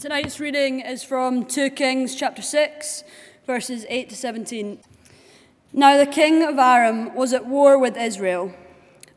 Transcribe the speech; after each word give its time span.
Tonight's 0.00 0.40
reading 0.40 0.80
is 0.80 1.04
from 1.04 1.44
2 1.44 1.72
Kings 1.72 2.14
chapter 2.14 2.40
6, 2.40 3.04
verses 3.46 3.84
8 3.86 4.08
to 4.08 4.16
17. 4.16 4.80
Now 5.74 5.98
the 5.98 6.10
king 6.10 6.42
of 6.42 6.58
Aram 6.58 7.14
was 7.14 7.34
at 7.34 7.44
war 7.44 7.78
with 7.78 7.98
Israel. 7.98 8.54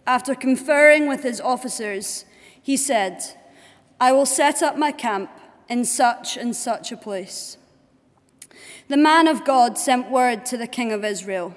After 0.06 0.36
conferring 0.36 1.08
with 1.08 1.24
his 1.24 1.40
officers, 1.40 2.26
he 2.62 2.76
said, 2.76 3.22
I 3.98 4.12
will 4.12 4.26
set 4.26 4.62
up 4.62 4.78
my 4.78 4.92
camp 4.92 5.32
in 5.70 5.86
such 5.86 6.35
and 6.35 6.54
such 6.54 6.92
a 6.92 6.97
place. 6.97 7.56
The 8.90 8.97
man 8.97 9.29
of 9.29 9.46
God 9.46 9.78
sent 9.78 10.12
word 10.12 10.46
to 10.47 10.58
the 10.58 10.68
king 10.68 10.92
of 10.92 11.06
Israel 11.06 11.56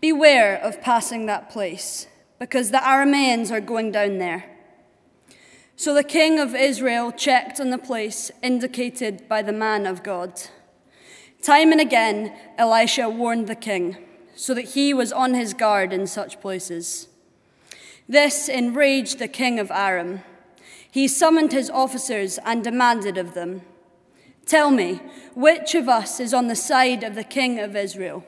Beware 0.00 0.56
of 0.56 0.80
passing 0.80 1.26
that 1.26 1.50
place, 1.50 2.06
because 2.38 2.70
the 2.70 2.78
Arameans 2.78 3.50
are 3.50 3.60
going 3.60 3.92
down 3.92 4.16
there. 4.16 4.51
So 5.82 5.92
the 5.92 6.04
king 6.04 6.38
of 6.38 6.54
Israel 6.54 7.10
checked 7.10 7.58
on 7.58 7.70
the 7.70 7.76
place 7.76 8.30
indicated 8.40 9.28
by 9.28 9.42
the 9.42 9.52
man 9.52 9.84
of 9.84 10.04
God. 10.04 10.40
Time 11.42 11.72
and 11.72 11.80
again, 11.80 12.32
Elisha 12.56 13.08
warned 13.10 13.48
the 13.48 13.56
king, 13.56 13.96
so 14.36 14.54
that 14.54 14.76
he 14.76 14.94
was 14.94 15.12
on 15.12 15.34
his 15.34 15.54
guard 15.54 15.92
in 15.92 16.06
such 16.06 16.40
places. 16.40 17.08
This 18.08 18.48
enraged 18.48 19.18
the 19.18 19.26
king 19.26 19.58
of 19.58 19.72
Aram. 19.72 20.20
He 20.88 21.08
summoned 21.08 21.50
his 21.50 21.68
officers 21.68 22.38
and 22.44 22.62
demanded 22.62 23.18
of 23.18 23.34
them, 23.34 23.62
Tell 24.46 24.70
me, 24.70 25.00
which 25.34 25.74
of 25.74 25.88
us 25.88 26.20
is 26.20 26.32
on 26.32 26.46
the 26.46 26.54
side 26.54 27.02
of 27.02 27.16
the 27.16 27.24
king 27.24 27.58
of 27.58 27.74
Israel? 27.74 28.24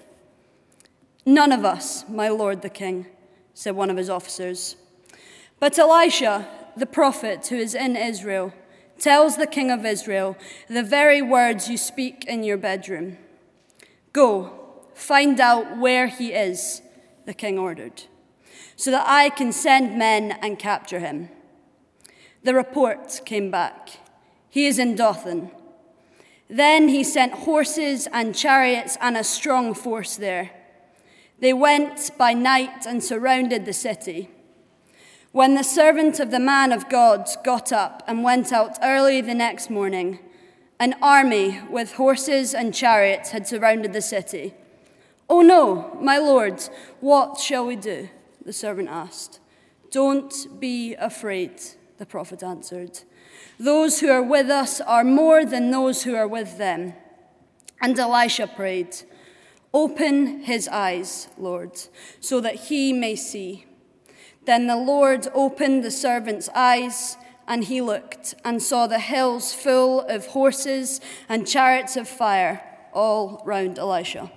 None 1.25 1.53
of 1.53 1.65
us, 1.65 2.05
my 2.09 2.29
lord 2.31 2.63
the 2.63 2.69
king, 2.69 3.07
said 3.55 3.77
one 3.77 3.91
of 3.91 3.97
his 3.97 4.11
officers. 4.11 4.75
But 5.61 5.79
Elisha, 5.79 6.49
the 6.77 6.87
prophet 6.87 7.47
who 7.49 7.57
is 7.57 7.75
in 7.75 7.97
Israel, 7.97 8.53
tells 8.99 9.37
the 9.37 9.47
king 9.47 9.71
of 9.71 9.85
Israel 9.85 10.37
the 10.69 10.83
very 10.83 11.21
words 11.21 11.69
you 11.69 11.77
speak 11.77 12.25
in 12.27 12.45
your 12.45 12.57
bedroom. 12.57 13.19
Go, 14.13 14.87
find 14.95 15.41
out 15.41 15.77
where 15.79 16.07
he 16.07 16.33
is, 16.33 16.83
the 17.27 17.35
king 17.35 17.59
ordered, 17.59 18.05
so 18.77 18.91
that 18.91 19.05
I 19.07 19.31
can 19.31 19.53
send 19.53 19.99
men 19.99 20.33
and 20.43 20.59
capture 20.59 21.01
him. 21.01 21.29
The 22.45 22.55
report 22.55 23.23
came 23.25 23.51
back 23.51 23.89
He 24.51 24.67
is 24.67 24.79
in 24.79 24.95
Dothan. 24.95 25.51
Then 26.49 26.89
he 26.89 27.03
sent 27.03 27.33
horses 27.33 28.07
and 28.13 28.35
chariots 28.35 28.97
and 29.01 29.17
a 29.17 29.25
strong 29.25 29.75
force 29.75 30.17
there. 30.17 30.51
They 31.41 31.53
went 31.53 32.11
by 32.17 32.35
night 32.35 32.87
and 32.87 33.03
surrounded 33.03 33.65
the 33.65 33.73
city. 33.73 34.31
When 35.35 35.57
the 35.57 35.65
servant 35.65 36.21
of 36.21 36.31
the 36.31 36.39
man 36.39 36.71
of 36.71 36.89
God 36.89 37.29
got 37.43 37.73
up 37.73 38.05
and 38.07 38.23
went 38.23 38.53
out 38.53 38.79
early 38.81 39.21
the 39.21 39.35
next 39.35 39.69
morning, 39.69 40.21
an 40.79 40.95
army 41.03 41.61
with 41.69 41.95
horses 41.95 42.55
and 42.55 42.73
chariots 42.73 43.31
had 43.31 43.49
surrounded 43.49 43.93
the 43.93 44.01
city. 44.01 44.55
Oh 45.29 45.41
no, 45.41 45.99
my 46.01 46.19
lord, 46.19 46.63
what 47.01 47.41
shall 47.41 47.67
we 47.67 47.75
do? 47.75 48.11
The 48.45 48.53
servant 48.53 48.89
asked. 48.89 49.41
Don't 49.91 50.61
be 50.61 50.95
afraid, 50.95 51.61
the 51.99 52.07
prophet 52.07 52.45
answered. 52.45 53.01
Those 53.59 53.99
who 53.99 54.11
are 54.11 54.23
with 54.23 54.51
us 54.51 54.81
are 54.83 55.03
more 55.03 55.45
than 55.45 55.73
those 55.73 56.05
who 56.05 56.15
are 56.15 56.29
with 56.29 56.59
them. 56.59 56.93
And 57.83 57.99
Elisha 57.99 58.47
prayed, 58.47 58.95
Open 59.73 60.45
his 60.45 60.69
eyes, 60.69 61.27
Lord, 61.37 61.73
so 62.21 62.41
that 62.41 62.55
he 62.55 62.93
may 62.93 63.17
see. 63.17 63.67
Then 64.45 64.67
the 64.67 64.77
Lord 64.77 65.29
opened 65.35 65.83
the 65.83 65.91
servant's 65.91 66.49
eyes, 66.55 67.17
and 67.47 67.65
he 67.65 67.81
looked 67.81 68.35
and 68.45 68.63
saw 68.63 68.87
the 68.87 68.99
hills 68.99 69.55
full 69.55 70.01
of 70.03 70.27
horses 70.29 71.01
and 71.29 71.47
chariots 71.47 71.97
of 71.97 72.09
fire 72.09 72.63
all 72.93 73.43
round 73.45 73.79
Elisha. 73.79 74.31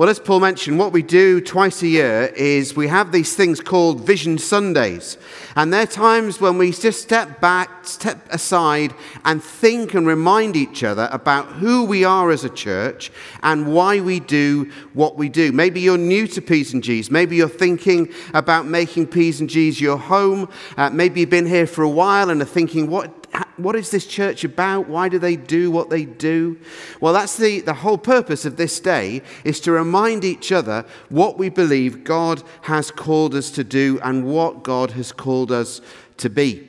Well, 0.00 0.08
as 0.08 0.18
Paul 0.18 0.40
mentioned, 0.40 0.78
what 0.78 0.92
we 0.92 1.02
do 1.02 1.42
twice 1.42 1.82
a 1.82 1.86
year 1.86 2.32
is 2.34 2.74
we 2.74 2.88
have 2.88 3.12
these 3.12 3.36
things 3.36 3.60
called 3.60 4.00
Vision 4.00 4.38
Sundays. 4.38 5.18
And 5.56 5.70
they're 5.70 5.86
times 5.86 6.40
when 6.40 6.56
we 6.56 6.72
just 6.72 7.02
step 7.02 7.38
back, 7.38 7.86
step 7.86 8.26
aside, 8.32 8.94
and 9.26 9.44
think 9.44 9.92
and 9.92 10.06
remind 10.06 10.56
each 10.56 10.82
other 10.82 11.06
about 11.12 11.48
who 11.48 11.84
we 11.84 12.02
are 12.02 12.30
as 12.30 12.44
a 12.44 12.48
church 12.48 13.12
and 13.42 13.74
why 13.74 14.00
we 14.00 14.20
do 14.20 14.72
what 14.94 15.18
we 15.18 15.28
do. 15.28 15.52
Maybe 15.52 15.80
you're 15.80 15.98
new 15.98 16.26
to 16.28 16.40
P's 16.40 16.72
and 16.72 16.82
G's. 16.82 17.10
Maybe 17.10 17.36
you're 17.36 17.46
thinking 17.46 18.10
about 18.32 18.64
making 18.64 19.08
P's 19.08 19.38
and 19.40 19.50
G's 19.50 19.82
your 19.82 19.98
home. 19.98 20.48
Uh, 20.78 20.88
maybe 20.88 21.20
you've 21.20 21.28
been 21.28 21.44
here 21.44 21.66
for 21.66 21.82
a 21.82 21.90
while 21.90 22.30
and 22.30 22.40
are 22.40 22.46
thinking, 22.46 22.88
what 22.88 23.19
what 23.62 23.76
is 23.76 23.90
this 23.90 24.06
church 24.06 24.44
about? 24.44 24.88
Why 24.88 25.08
do 25.08 25.18
they 25.18 25.36
do 25.36 25.70
what 25.70 25.90
they 25.90 26.04
do? 26.04 26.58
Well, 27.00 27.12
that's 27.12 27.36
the, 27.36 27.60
the 27.60 27.74
whole 27.74 27.98
purpose 27.98 28.44
of 28.44 28.56
this 28.56 28.80
day 28.80 29.22
is 29.44 29.60
to 29.60 29.72
remind 29.72 30.24
each 30.24 30.52
other 30.52 30.84
what 31.08 31.38
we 31.38 31.48
believe 31.48 32.04
God 32.04 32.42
has 32.62 32.90
called 32.90 33.34
us 33.34 33.50
to 33.52 33.64
do 33.64 33.98
and 34.02 34.24
what 34.24 34.62
God 34.62 34.92
has 34.92 35.12
called 35.12 35.52
us 35.52 35.80
to 36.18 36.30
be. 36.30 36.68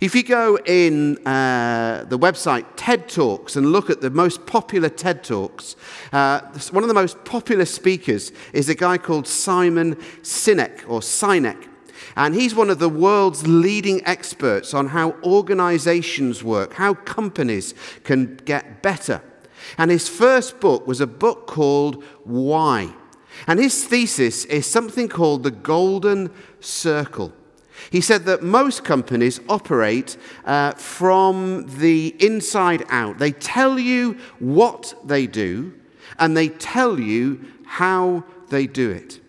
If 0.00 0.14
you 0.14 0.22
go 0.22 0.58
in 0.64 1.18
uh, 1.26 2.04
the 2.08 2.18
website 2.18 2.64
TED 2.76 3.08
Talks 3.08 3.56
and 3.56 3.72
look 3.72 3.90
at 3.90 4.00
the 4.00 4.10
most 4.10 4.46
popular 4.46 4.88
TED 4.88 5.24
Talks, 5.24 5.76
uh, 6.12 6.40
one 6.70 6.84
of 6.84 6.88
the 6.88 6.94
most 6.94 7.24
popular 7.24 7.64
speakers 7.64 8.32
is 8.52 8.68
a 8.68 8.74
guy 8.74 8.98
called 8.98 9.26
Simon 9.26 9.96
Sinek 10.22 10.88
or 10.88 11.00
Sinek. 11.00 11.68
And 12.16 12.34
he's 12.34 12.54
one 12.54 12.70
of 12.70 12.78
the 12.78 12.88
world's 12.88 13.46
leading 13.46 14.04
experts 14.04 14.74
on 14.74 14.88
how 14.88 15.12
organizations 15.22 16.44
work, 16.44 16.74
how 16.74 16.94
companies 16.94 17.74
can 18.04 18.36
get 18.44 18.82
better. 18.82 19.22
And 19.78 19.90
his 19.90 20.08
first 20.08 20.60
book 20.60 20.86
was 20.86 21.00
a 21.00 21.06
book 21.06 21.46
called 21.46 22.02
Why. 22.24 22.92
And 23.46 23.58
his 23.58 23.84
thesis 23.84 24.44
is 24.44 24.66
something 24.66 25.08
called 25.08 25.42
the 25.42 25.50
Golden 25.50 26.30
Circle. 26.60 27.32
He 27.90 28.00
said 28.00 28.26
that 28.26 28.42
most 28.42 28.84
companies 28.84 29.40
operate 29.48 30.16
uh, 30.44 30.72
from 30.72 31.66
the 31.78 32.14
inside 32.24 32.84
out. 32.88 33.18
They 33.18 33.32
tell 33.32 33.78
you 33.78 34.18
what 34.38 34.94
they 35.04 35.26
do, 35.26 35.72
and 36.18 36.36
they 36.36 36.48
tell 36.48 37.00
you 37.00 37.44
how 37.64 38.24
they 38.50 38.66
do 38.66 38.90
it. 38.90 39.21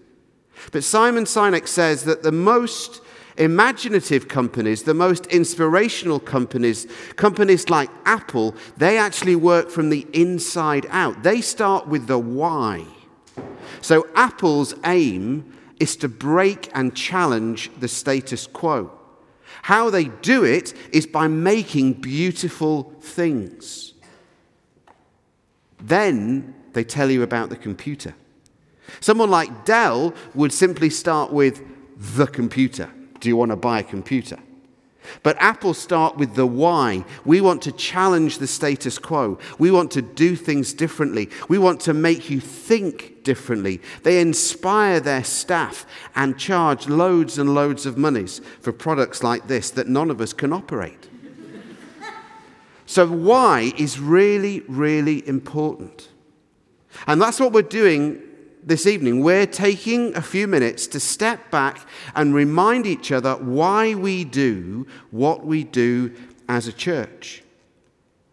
But 0.71 0.83
Simon 0.83 1.25
Sinek 1.25 1.67
says 1.67 2.05
that 2.05 2.23
the 2.23 2.31
most 2.31 3.01
imaginative 3.37 4.27
companies, 4.27 4.83
the 4.83 4.93
most 4.93 5.25
inspirational 5.27 6.19
companies, 6.19 6.87
companies 7.15 7.69
like 7.69 7.89
Apple, 8.05 8.55
they 8.77 8.97
actually 8.97 9.35
work 9.35 9.69
from 9.69 9.89
the 9.89 10.05
inside 10.13 10.85
out. 10.89 11.23
They 11.23 11.41
start 11.41 11.87
with 11.87 12.07
the 12.07 12.19
why. 12.19 12.85
So 13.81 14.07
Apple's 14.15 14.73
aim 14.85 15.53
is 15.79 15.95
to 15.97 16.07
break 16.07 16.69
and 16.73 16.95
challenge 16.95 17.71
the 17.79 17.87
status 17.87 18.47
quo. 18.47 18.91
How 19.63 19.89
they 19.89 20.05
do 20.05 20.43
it 20.43 20.73
is 20.91 21.07
by 21.07 21.27
making 21.27 21.93
beautiful 21.93 22.93
things. 23.01 23.93
Then 25.79 26.55
they 26.73 26.83
tell 26.83 27.11
you 27.11 27.23
about 27.23 27.49
the 27.49 27.55
computer. 27.55 28.15
Someone 28.99 29.29
like 29.29 29.65
Dell 29.65 30.13
would 30.33 30.53
simply 30.53 30.89
start 30.89 31.31
with 31.31 31.61
the 32.15 32.27
computer. 32.27 32.89
Do 33.19 33.29
you 33.29 33.37
want 33.37 33.51
to 33.51 33.55
buy 33.55 33.79
a 33.79 33.83
computer? 33.83 34.37
But 35.21 35.35
Apple 35.39 35.73
start 35.73 36.17
with 36.17 36.35
the 36.35 36.45
why. 36.45 37.05
We 37.25 37.41
want 37.41 37.61
to 37.63 37.71
challenge 37.71 38.37
the 38.37 38.47
status 38.47 38.97
quo. 38.97 39.37
We 39.59 39.71
want 39.71 39.91
to 39.91 40.01
do 40.01 40.35
things 40.35 40.73
differently. 40.73 41.29
We 41.49 41.57
want 41.57 41.81
to 41.81 41.93
make 41.93 42.29
you 42.29 42.39
think 42.39 43.23
differently. 43.23 43.81
They 44.03 44.21
inspire 44.21 44.99
their 44.99 45.23
staff 45.23 45.85
and 46.15 46.37
charge 46.37 46.87
loads 46.87 47.37
and 47.37 47.53
loads 47.53 47.85
of 47.85 47.97
monies 47.97 48.41
for 48.61 48.71
products 48.71 49.23
like 49.23 49.47
this 49.47 49.69
that 49.71 49.87
none 49.87 50.09
of 50.09 50.21
us 50.21 50.33
can 50.33 50.53
operate. 50.53 51.09
so, 52.85 53.07
why 53.07 53.73
is 53.77 53.99
really, 53.99 54.61
really 54.67 55.27
important. 55.27 56.09
And 57.07 57.21
that's 57.21 57.39
what 57.39 57.53
we're 57.53 57.63
doing 57.63 58.21
this 58.65 58.87
evening, 58.87 59.23
we're 59.23 59.45
taking 59.45 60.15
a 60.15 60.21
few 60.21 60.47
minutes 60.47 60.87
to 60.87 60.99
step 60.99 61.51
back 61.51 61.87
and 62.15 62.33
remind 62.33 62.85
each 62.85 63.11
other 63.11 63.35
why 63.35 63.93
we 63.93 64.23
do 64.23 64.87
what 65.11 65.45
we 65.45 65.63
do 65.63 66.13
as 66.47 66.67
a 66.67 66.73
church. 66.73 67.43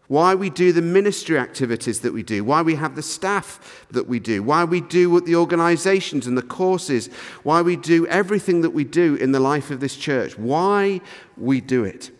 Why 0.07 0.35
we 0.35 0.49
do 0.49 0.73
the 0.73 0.81
ministry 0.81 1.37
activities 1.37 2.01
that 2.01 2.11
we 2.11 2.21
do, 2.21 2.43
why 2.43 2.61
we 2.61 2.75
have 2.75 2.95
the 2.95 3.01
staff 3.01 3.85
that 3.91 4.07
we 4.07 4.19
do, 4.19 4.43
why 4.43 4.65
we 4.65 4.81
do 4.81 5.09
what 5.09 5.25
the 5.25 5.37
organizations 5.37 6.27
and 6.27 6.37
the 6.37 6.41
courses, 6.41 7.07
why 7.43 7.61
we 7.61 7.77
do 7.77 8.05
everything 8.07 8.59
that 8.61 8.71
we 8.71 8.83
do 8.83 9.15
in 9.15 9.31
the 9.31 9.39
life 9.39 9.71
of 9.71 9.79
this 9.79 9.95
church, 9.95 10.37
why 10.37 10.99
we 11.37 11.61
do 11.61 11.85
it. 11.85 12.11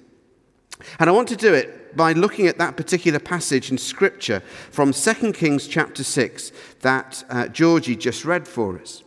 And 1.00 1.10
I 1.10 1.14
want 1.14 1.28
to 1.30 1.36
do 1.36 1.54
it 1.54 1.81
by 1.96 2.14
looking 2.14 2.48
at 2.48 2.58
that 2.58 2.78
particular 2.78 3.20
passage 3.20 3.72
in 3.72 3.78
Scripture 3.78 4.42
from 4.72 4.94
2 4.94 5.34
Kings 5.34 5.68
chapter 5.68 6.04
6 6.04 6.52
that 6.82 7.24
uh, 7.30 7.48
Georgie 7.48 7.96
just 7.96 8.26
read 8.26 8.48
for 8.48 8.80
us. 8.80 9.04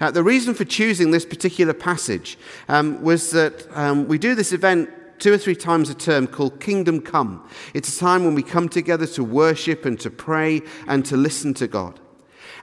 Uh, 0.00 0.10
the 0.10 0.22
reason 0.22 0.54
for 0.54 0.64
choosing 0.64 1.10
this 1.10 1.24
particular 1.24 1.72
passage 1.72 2.36
um, 2.68 3.00
was 3.02 3.30
that 3.30 3.66
um, 3.76 4.08
we 4.08 4.18
do 4.18 4.34
this 4.34 4.52
event 4.52 4.90
two 5.18 5.32
or 5.32 5.38
three 5.38 5.54
times 5.54 5.88
a 5.88 5.94
term 5.94 6.26
called 6.26 6.60
Kingdom 6.60 7.00
Come. 7.00 7.48
It's 7.72 7.96
a 7.96 8.00
time 8.00 8.24
when 8.24 8.34
we 8.34 8.42
come 8.42 8.68
together 8.68 9.06
to 9.08 9.24
worship 9.24 9.84
and 9.84 9.98
to 10.00 10.10
pray 10.10 10.62
and 10.86 11.04
to 11.06 11.16
listen 11.16 11.54
to 11.54 11.68
God. 11.68 12.00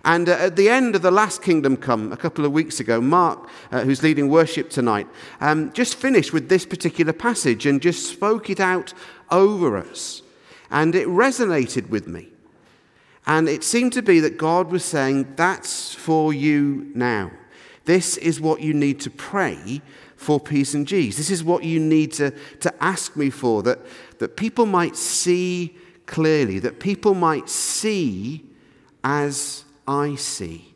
And 0.04 0.28
uh, 0.30 0.34
at 0.34 0.56
the 0.56 0.68
end 0.68 0.96
of 0.96 1.04
the 1.04 1.12
last 1.12 1.44
Kingdom 1.44 1.78
Come, 1.78 2.12
a 2.12 2.18
couple 2.18 2.44
of 2.44 2.52
weeks 2.52 2.80
ago, 2.80 3.00
Mark, 3.00 3.48
uh, 3.72 3.82
who's 3.82 4.02
leading 4.02 4.30
worship 4.30 4.70
tonight, 4.70 5.08
um, 5.40 5.72
just 5.74 5.96
finished 5.96 6.34
with 6.34 6.50
this 6.50 6.66
particular 6.66 7.14
passage 7.14 7.66
and 7.66 7.82
just 7.82 8.10
spoke 8.10 8.50
it 8.50 8.60
out 8.60 8.94
over 9.32 9.78
us. 9.78 10.22
And 10.70 10.94
it 10.96 11.08
resonated 11.08 11.90
with 11.90 12.08
me. 12.08 12.30
And 13.26 13.48
it 13.48 13.64
seemed 13.64 13.94
to 13.94 14.02
be 14.02 14.20
that 14.20 14.38
God 14.38 14.72
was 14.72 14.84
saying, 14.84 15.34
That's 15.36 15.94
for 15.94 16.34
you 16.34 16.92
now. 16.94 17.32
This 17.86 18.18
is 18.18 18.40
what 18.40 18.62
you 18.62 18.74
need 18.74 19.00
to 19.02 19.10
pray 19.10 19.82
for 20.16 20.40
P&Gs. 20.40 20.86
This 21.18 21.32
is 21.32 21.44
what 21.44 21.64
you 21.64 21.80
need 21.80 22.14
to, 22.14 22.32
to 22.60 22.84
ask 22.84 23.16
me 23.16 23.32
for, 23.32 23.64
that, 23.64 23.80
that 24.20 24.38
people 24.38 24.68
might 24.68 24.96
see 24.96 25.76
clearly, 26.06 26.60
that 26.60 26.80
people 26.80 27.16
might 27.16 27.50
see 27.50 28.46
as 29.04 29.66
I 29.88 30.16
see. 30.16 30.71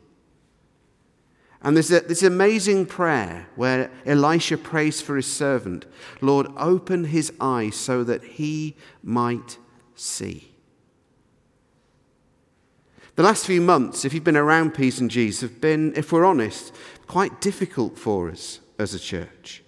And 1.62 1.76
there's 1.76 1.90
a, 1.90 2.00
this 2.00 2.22
amazing 2.22 2.86
prayer 2.86 3.48
where 3.56 3.90
Elisha 4.04 4.58
prays 4.58 5.00
for 5.00 5.16
his 5.16 5.26
servant 5.26 5.86
Lord, 6.20 6.46
open 6.56 7.04
his 7.04 7.32
eyes 7.40 7.76
so 7.76 8.04
that 8.04 8.22
he 8.22 8.76
might 9.02 9.58
see. 9.94 10.52
The 13.16 13.22
last 13.22 13.46
few 13.46 13.62
months, 13.62 14.04
if 14.04 14.12
you've 14.12 14.24
been 14.24 14.36
around 14.36 14.74
P's 14.74 15.00
and 15.00 15.10
G's, 15.10 15.40
have 15.40 15.60
been, 15.60 15.94
if 15.96 16.12
we're 16.12 16.26
honest, 16.26 16.74
quite 17.06 17.40
difficult 17.40 17.98
for 17.98 18.28
us 18.30 18.60
as 18.78 18.92
a 18.92 18.98
church. 18.98 19.62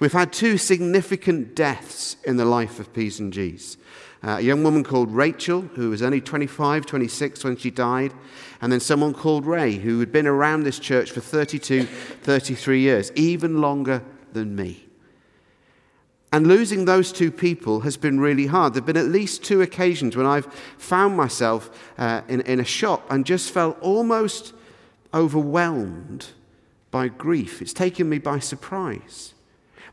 We've 0.00 0.12
had 0.12 0.32
two 0.32 0.58
significant 0.58 1.54
deaths 1.54 2.16
in 2.24 2.36
the 2.36 2.44
life 2.44 2.80
of 2.80 2.92
P&Gs. 2.92 3.76
Uh, 4.22 4.36
a 4.38 4.40
young 4.40 4.62
woman 4.62 4.84
called 4.84 5.10
Rachel, 5.10 5.62
who 5.62 5.90
was 5.90 6.02
only 6.02 6.20
25, 6.20 6.84
26 6.84 7.42
when 7.42 7.56
she 7.56 7.70
died, 7.70 8.12
and 8.60 8.70
then 8.70 8.80
someone 8.80 9.14
called 9.14 9.46
Ray, 9.46 9.76
who 9.76 9.98
had 10.00 10.12
been 10.12 10.26
around 10.26 10.64
this 10.64 10.78
church 10.78 11.10
for 11.10 11.20
32, 11.20 11.84
33 11.84 12.80
years, 12.80 13.10
even 13.14 13.60
longer 13.62 14.02
than 14.32 14.54
me. 14.54 14.84
And 16.32 16.46
losing 16.46 16.84
those 16.84 17.12
two 17.12 17.32
people 17.32 17.80
has 17.80 17.96
been 17.96 18.20
really 18.20 18.46
hard. 18.46 18.74
There 18.74 18.80
have 18.80 18.86
been 18.86 18.96
at 18.96 19.06
least 19.06 19.42
two 19.42 19.62
occasions 19.62 20.16
when 20.16 20.26
I've 20.26 20.46
found 20.78 21.16
myself 21.16 21.70
uh, 21.98 22.22
in, 22.28 22.42
in 22.42 22.60
a 22.60 22.64
shop 22.64 23.10
and 23.10 23.26
just 23.26 23.50
felt 23.50 23.80
almost 23.80 24.52
overwhelmed 25.12 26.26
by 26.90 27.08
grief. 27.08 27.60
It's 27.60 27.72
taken 27.72 28.08
me 28.08 28.18
by 28.18 28.38
surprise. 28.38 29.34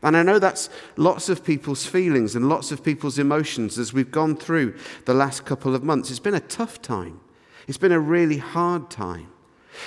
And 0.02 0.16
I 0.16 0.22
know 0.22 0.38
that's 0.38 0.70
lots 0.96 1.28
of 1.28 1.44
people's 1.44 1.86
feelings 1.86 2.36
and 2.36 2.48
lots 2.48 2.70
of 2.70 2.84
people's 2.84 3.18
emotions 3.18 3.78
as 3.78 3.92
we've 3.92 4.10
gone 4.10 4.36
through 4.36 4.76
the 5.06 5.14
last 5.14 5.44
couple 5.44 5.74
of 5.74 5.82
months. 5.82 6.10
It's 6.10 6.20
been 6.20 6.34
a 6.34 6.40
tough 6.40 6.80
time. 6.80 7.20
It's 7.66 7.78
been 7.78 7.92
a 7.92 8.00
really 8.00 8.38
hard 8.38 8.90
time. 8.90 9.28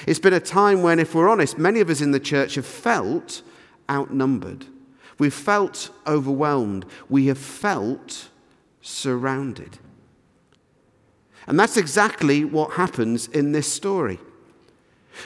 It's 0.05 0.19
been 0.19 0.33
a 0.33 0.39
time 0.39 0.83
when, 0.83 0.99
if 0.99 1.15
we're 1.15 1.29
honest, 1.29 1.57
many 1.57 1.79
of 1.79 1.89
us 1.89 2.01
in 2.01 2.11
the 2.11 2.19
church 2.19 2.55
have 2.55 2.65
felt 2.65 3.41
outnumbered. 3.89 4.65
We've 5.17 5.33
felt 5.33 5.91
overwhelmed. 6.07 6.85
We 7.09 7.27
have 7.27 7.37
felt 7.37 8.29
surrounded. 8.81 9.77
And 11.47 11.59
that's 11.59 11.77
exactly 11.77 12.45
what 12.45 12.73
happens 12.73 13.27
in 13.27 13.51
this 13.51 13.71
story. 13.71 14.19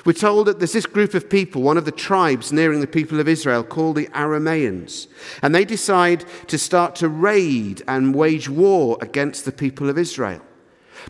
We're 0.04 0.14
told 0.14 0.48
that 0.48 0.60
there's 0.60 0.74
this 0.74 0.86
group 0.86 1.14
of 1.14 1.30
people, 1.30 1.62
one 1.62 1.78
of 1.78 1.86
the 1.86 1.92
tribes 1.92 2.52
nearing 2.52 2.82
the 2.82 2.88
people 2.88 3.20
of 3.20 3.28
Israel, 3.28 3.64
called 3.64 3.96
the 3.96 4.08
Arameans. 4.08 5.08
And 5.42 5.54
they 5.54 5.66
decide 5.66 6.26
to 6.48 6.58
start 6.58 6.96
to 6.98 7.10
raid 7.10 7.82
and 7.88 8.16
wage 8.16 8.50
war 8.50 8.98
against 9.02 9.46
the 9.46 9.52
people 9.52 9.90
of 9.90 9.98
Israel. 9.98 10.42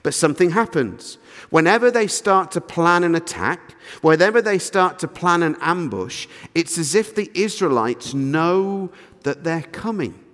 But 0.03 0.13
something 0.13 0.51
happens. 0.51 1.17
Whenever 1.49 1.89
they 1.89 2.07
start 2.07 2.51
to 2.51 2.61
plan 2.61 3.03
an 3.03 3.15
attack, 3.15 3.75
whenever 4.01 4.41
they 4.41 4.59
start 4.59 4.99
to 4.99 5.07
plan 5.07 5.43
an 5.43 5.55
ambush, 5.61 6.27
it's 6.53 6.77
as 6.77 6.95
if 6.95 7.15
the 7.15 7.31
Israelites 7.33 8.13
know 8.13 8.91
that 9.23 9.43
they're 9.43 9.61
coming. 9.61 10.24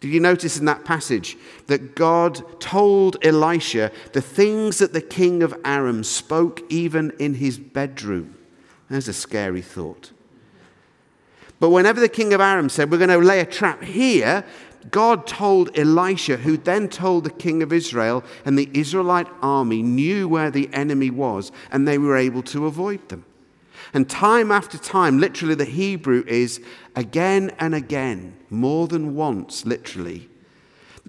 Did 0.00 0.08
you 0.08 0.20
notice 0.20 0.58
in 0.58 0.64
that 0.64 0.84
passage 0.84 1.36
that 1.66 1.94
God 1.94 2.60
told 2.60 3.18
Elisha 3.22 3.92
the 4.12 4.22
things 4.22 4.78
that 4.78 4.94
the 4.94 5.02
king 5.02 5.42
of 5.42 5.54
Aram 5.64 6.04
spoke 6.04 6.62
even 6.70 7.12
in 7.18 7.34
his 7.34 7.58
bedroom? 7.58 8.36
That's 8.88 9.08
a 9.08 9.12
scary 9.12 9.62
thought. 9.62 10.12
But 11.60 11.68
whenever 11.68 12.00
the 12.00 12.08
king 12.08 12.32
of 12.32 12.40
Aram 12.40 12.70
said, 12.70 12.90
We're 12.90 12.96
going 12.96 13.10
to 13.10 13.18
lay 13.18 13.40
a 13.40 13.46
trap 13.46 13.82
here, 13.82 14.44
God 14.90 15.26
told 15.26 15.76
Elisha, 15.78 16.38
who 16.38 16.56
then 16.56 16.88
told 16.88 17.24
the 17.24 17.30
king 17.30 17.62
of 17.62 17.70
Israel, 17.70 18.24
and 18.46 18.58
the 18.58 18.70
Israelite 18.72 19.28
army 19.42 19.82
knew 19.82 20.26
where 20.26 20.50
the 20.50 20.70
enemy 20.72 21.10
was, 21.10 21.52
and 21.70 21.86
they 21.86 21.98
were 21.98 22.16
able 22.16 22.42
to 22.44 22.64
avoid 22.64 23.06
them. 23.10 23.26
And 23.92 24.08
time 24.08 24.50
after 24.50 24.78
time, 24.78 25.18
literally, 25.18 25.54
the 25.54 25.64
Hebrew 25.64 26.24
is 26.26 26.60
again 26.94 27.52
and 27.58 27.74
again, 27.74 28.36
more 28.48 28.86
than 28.86 29.14
once, 29.14 29.64
literally. 29.64 30.28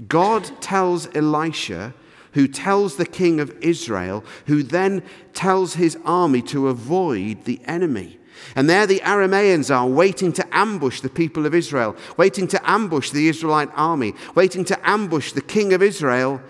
God 0.07 0.49
tells 0.61 1.13
Elisha, 1.15 1.93
who 2.33 2.47
tells 2.47 2.95
the 2.95 3.05
king 3.05 3.39
of 3.39 3.55
Israel, 3.61 4.23
who 4.47 4.63
then 4.63 5.03
tells 5.33 5.75
his 5.75 5.97
army 6.05 6.41
to 6.43 6.69
avoid 6.69 7.45
the 7.45 7.59
enemy. 7.65 8.19
And 8.55 8.69
there 8.69 8.87
the 8.87 8.99
Arameans 9.01 9.73
are 9.73 9.87
waiting 9.87 10.33
to 10.33 10.55
ambush 10.55 11.01
the 11.01 11.09
people 11.09 11.45
of 11.45 11.53
Israel, 11.53 11.95
waiting 12.17 12.47
to 12.47 12.69
ambush 12.69 13.11
the 13.11 13.27
Israelite 13.27 13.69
army, 13.75 14.13
waiting 14.33 14.65
to 14.65 14.89
ambush 14.89 15.33
the 15.33 15.41
king 15.41 15.73
of 15.73 15.83
Israel, 15.83 16.41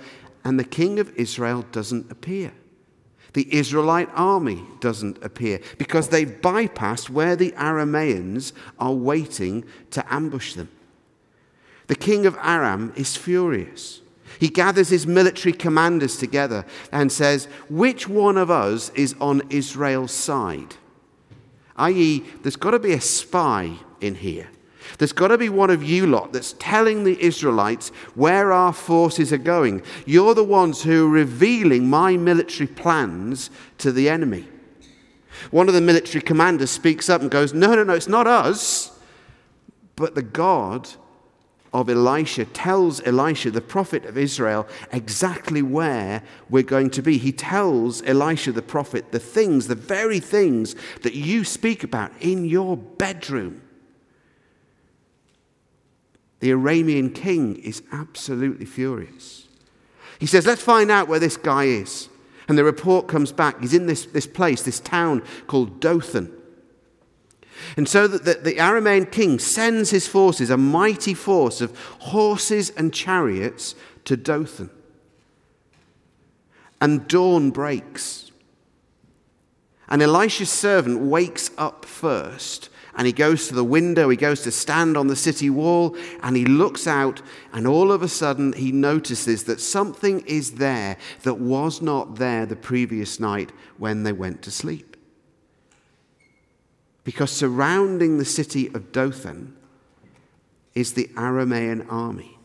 and 0.43 0.59
the 0.59 0.63
king 0.63 0.99
of 0.99 1.13
Israel 1.17 1.65
doesn't 1.71 2.11
appear. 2.11 2.53
The 3.33 3.53
Israelite 3.53 4.09
army 4.13 4.63
doesn't 4.79 5.23
appear 5.23 5.61
because 5.77 6.09
they've 6.09 6.41
bypassed 6.41 7.09
where 7.09 7.35
the 7.35 7.51
Arameans 7.51 8.51
are 8.77 8.93
waiting 8.93 9.63
to 9.91 10.13
ambush 10.13 10.53
them. 10.53 10.69
The 11.87 11.95
king 11.95 12.25
of 12.25 12.37
Aram 12.41 12.93
is 12.95 13.15
furious. 13.15 14.01
He 14.39 14.49
gathers 14.49 14.89
his 14.89 15.05
military 15.05 15.53
commanders 15.53 16.17
together 16.17 16.65
and 16.91 17.11
says, 17.11 17.45
Which 17.69 18.07
one 18.07 18.37
of 18.37 18.49
us 18.49 18.89
is 18.95 19.15
on 19.19 19.41
Israel's 19.49 20.11
side? 20.11 20.75
I.e., 21.75 22.23
there's 22.41 22.55
got 22.55 22.71
to 22.71 22.79
be 22.79 22.93
a 22.93 23.01
spy 23.01 23.73
in 23.99 24.15
here. 24.15 24.49
There's 24.97 25.13
got 25.13 25.29
to 25.29 25.38
be 25.38 25.49
one 25.49 25.69
of 25.69 25.83
you 25.83 26.07
lot 26.07 26.33
that's 26.33 26.53
telling 26.59 27.03
the 27.03 27.21
Israelites 27.21 27.89
where 28.15 28.51
our 28.51 28.74
forces 28.74 29.31
are 29.31 29.38
going. 29.38 29.83
You're 30.05 30.36
the 30.36 30.43
ones 30.43 30.83
who 30.83 31.07
are 31.07 31.10
revealing 31.10 31.89
my 31.89 32.17
military 32.17 32.67
plans 32.67 33.50
to 33.79 33.91
the 33.91 34.10
enemy. 34.10 34.48
One 35.50 35.67
of 35.67 35.74
the 35.74 35.81
military 35.81 36.21
commanders 36.21 36.69
speaks 36.69 37.10
up 37.10 37.21
and 37.21 37.31
goes, 37.31 37.53
No, 37.53 37.74
no, 37.74 37.83
no, 37.83 37.93
it's 37.93 38.07
not 38.07 38.27
us, 38.27 38.98
but 39.95 40.15
the 40.15 40.21
God 40.21 40.89
of 41.74 41.89
Elisha 41.89 42.45
tells 42.45 43.01
Elisha, 43.07 43.50
the 43.50 43.62
prophet 43.62 44.05
of 44.05 44.17
Israel, 44.17 44.67
exactly 44.91 45.62
where 45.62 46.21
we're 46.50 46.63
going 46.63 46.89
to 46.91 47.01
be. 47.01 47.17
He 47.17 47.31
tells 47.31 48.03
Elisha, 48.03 48.51
the 48.51 48.62
prophet, 48.62 49.12
the 49.12 49.19
things, 49.19 49.67
the 49.67 49.75
very 49.75 50.19
things 50.19 50.75
that 51.03 51.15
you 51.15 51.45
speak 51.45 51.83
about 51.83 52.12
in 52.19 52.45
your 52.45 52.75
bedroom. 52.75 53.62
The 56.41 56.50
Aramean 56.50 57.13
king 57.13 57.55
is 57.57 57.83
absolutely 57.91 58.65
furious. 58.65 59.48
He 60.19 60.25
says, 60.25 60.45
Let's 60.45 60.62
find 60.62 60.91
out 60.91 61.07
where 61.07 61.19
this 61.19 61.38
guy 61.38 61.65
is. 61.65 62.10
And 62.48 62.57
the 62.57 62.63
report 62.63 63.07
comes 63.07 63.31
back. 63.31 63.62
He's 63.62 63.74
in 63.74 63.86
this, 63.86 64.05
this 64.07 64.27
place, 64.27 64.63
this 64.63 64.79
town 64.79 65.24
called 65.48 65.79
Dothan. 65.79 66.33
And 67.77 67.88
so 67.88 68.07
that 68.07 68.25
the, 68.25 68.33
the 68.33 68.55
Aramean 68.55 69.12
king 69.12 69.39
sends 69.39 69.91
his 69.91 70.07
forces, 70.07 70.50
a 70.50 70.57
mighty 70.57 71.13
force 71.13 71.62
of 71.62 71.77
horses 72.00 72.71
and 72.71 72.93
chariots, 72.93 73.75
to 74.05 74.17
Dothan. 74.17 74.71
And 76.81 77.07
dawn 77.07 77.51
breaks. 77.51 78.31
And 79.88 80.01
Elisha's 80.01 80.50
servant 80.50 81.01
wakes 81.01 81.51
up 81.57 81.86
first 81.86 82.70
and 82.95 83.07
he 83.07 83.13
goes 83.13 83.48
to 83.48 83.55
the 83.55 83.63
window, 83.63 84.10
he 84.10 84.17
goes 84.17 84.41
to 84.41 84.51
stand 84.51 84.98
on 84.98 85.07
the 85.07 85.15
city 85.15 85.50
wall, 85.50 85.95
and 86.24 86.36
he 86.36 86.45
looks 86.45 86.88
out, 86.88 87.21
and 87.53 87.65
all 87.65 87.91
of 87.91 88.01
a 88.01 88.07
sudden 88.07 88.53
he 88.53 88.71
notices 88.71 89.45
that 89.45 89.62
something 89.62 90.21
is 90.21 90.53
there 90.53 90.98
that 91.24 91.36
was 91.36 91.81
not 91.81 92.15
there 92.15 92.45
the 92.45 92.55
previous 92.55 93.19
night 93.19 93.51
when 93.77 94.03
they 94.03 94.13
went 94.13 94.41
to 94.43 94.51
sleep. 94.51 94.98
Because 97.03 97.31
surrounding 97.31 98.17
the 98.17 98.25
city 98.25 98.67
of 98.74 98.91
Dothan 98.91 99.55
is 100.75 100.93
the 100.93 101.10
Aramean 101.15 101.86
army. 101.91 102.38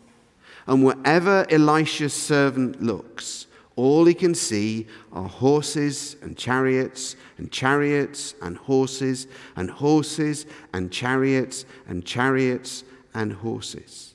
And 0.67 0.85
wherever 0.85 1.47
Elisha's 1.51 2.15
servant 2.15 2.83
looks, 2.83 3.46
all 3.77 4.07
he 4.07 4.15
can 4.15 4.35
see 4.35 4.87
are 5.13 5.29
horses 5.29 6.17
and 6.23 6.37
chariots 6.37 7.15
and 7.37 7.53
chariots 7.53 8.35
and 8.41 8.57
horses 8.57 9.29
and 9.55 9.71
horses 9.71 10.47
and 10.73 10.91
chariots 10.91 11.67
and 11.87 12.05
chariots 12.05 12.85
and 13.13 13.35
horses. 13.35 14.15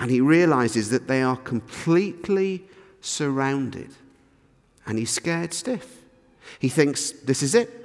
And 0.00 0.10
he 0.10 0.20
realizes 0.20 0.90
that 0.90 1.06
they 1.06 1.22
are 1.22 1.36
completely 1.36 2.64
surrounded. 3.00 3.90
And 4.84 4.98
he's 4.98 5.10
scared 5.10 5.54
stiff. 5.54 6.00
He 6.58 6.68
thinks, 6.68 7.12
This 7.12 7.40
is 7.40 7.54
it. 7.54 7.78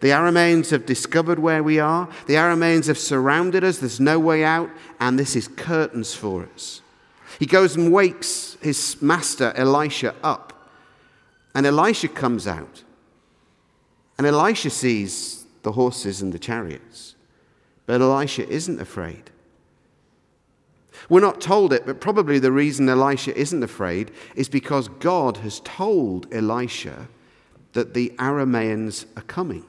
The 0.00 0.08
Arameans 0.08 0.70
have 0.70 0.84
discovered 0.84 1.38
where 1.38 1.62
we 1.62 1.78
are. 1.78 2.10
The 2.26 2.34
Arameans 2.34 2.88
have 2.88 2.98
surrounded 2.98 3.64
us. 3.64 3.78
There's 3.78 4.00
no 4.00 4.18
way 4.18 4.44
out. 4.44 4.68
And 5.00 5.18
this 5.18 5.34
is 5.34 5.48
curtains 5.48 6.14
for 6.14 6.46
us. 6.54 6.81
He 7.42 7.46
goes 7.46 7.74
and 7.74 7.92
wakes 7.92 8.56
his 8.60 9.02
master, 9.02 9.52
Elisha, 9.56 10.14
up. 10.22 10.70
And 11.56 11.66
Elisha 11.66 12.06
comes 12.06 12.46
out. 12.46 12.84
And 14.16 14.28
Elisha 14.28 14.70
sees 14.70 15.44
the 15.62 15.72
horses 15.72 16.22
and 16.22 16.32
the 16.32 16.38
chariots. 16.38 17.16
But 17.84 18.00
Elisha 18.00 18.48
isn't 18.48 18.80
afraid. 18.80 19.32
We're 21.08 21.18
not 21.18 21.40
told 21.40 21.72
it, 21.72 21.84
but 21.84 22.00
probably 22.00 22.38
the 22.38 22.52
reason 22.52 22.88
Elisha 22.88 23.36
isn't 23.36 23.64
afraid 23.64 24.12
is 24.36 24.48
because 24.48 24.86
God 24.86 25.38
has 25.38 25.58
told 25.64 26.32
Elisha 26.32 27.08
that 27.72 27.92
the 27.92 28.10
Arameans 28.20 29.04
are 29.16 29.22
coming. 29.22 29.64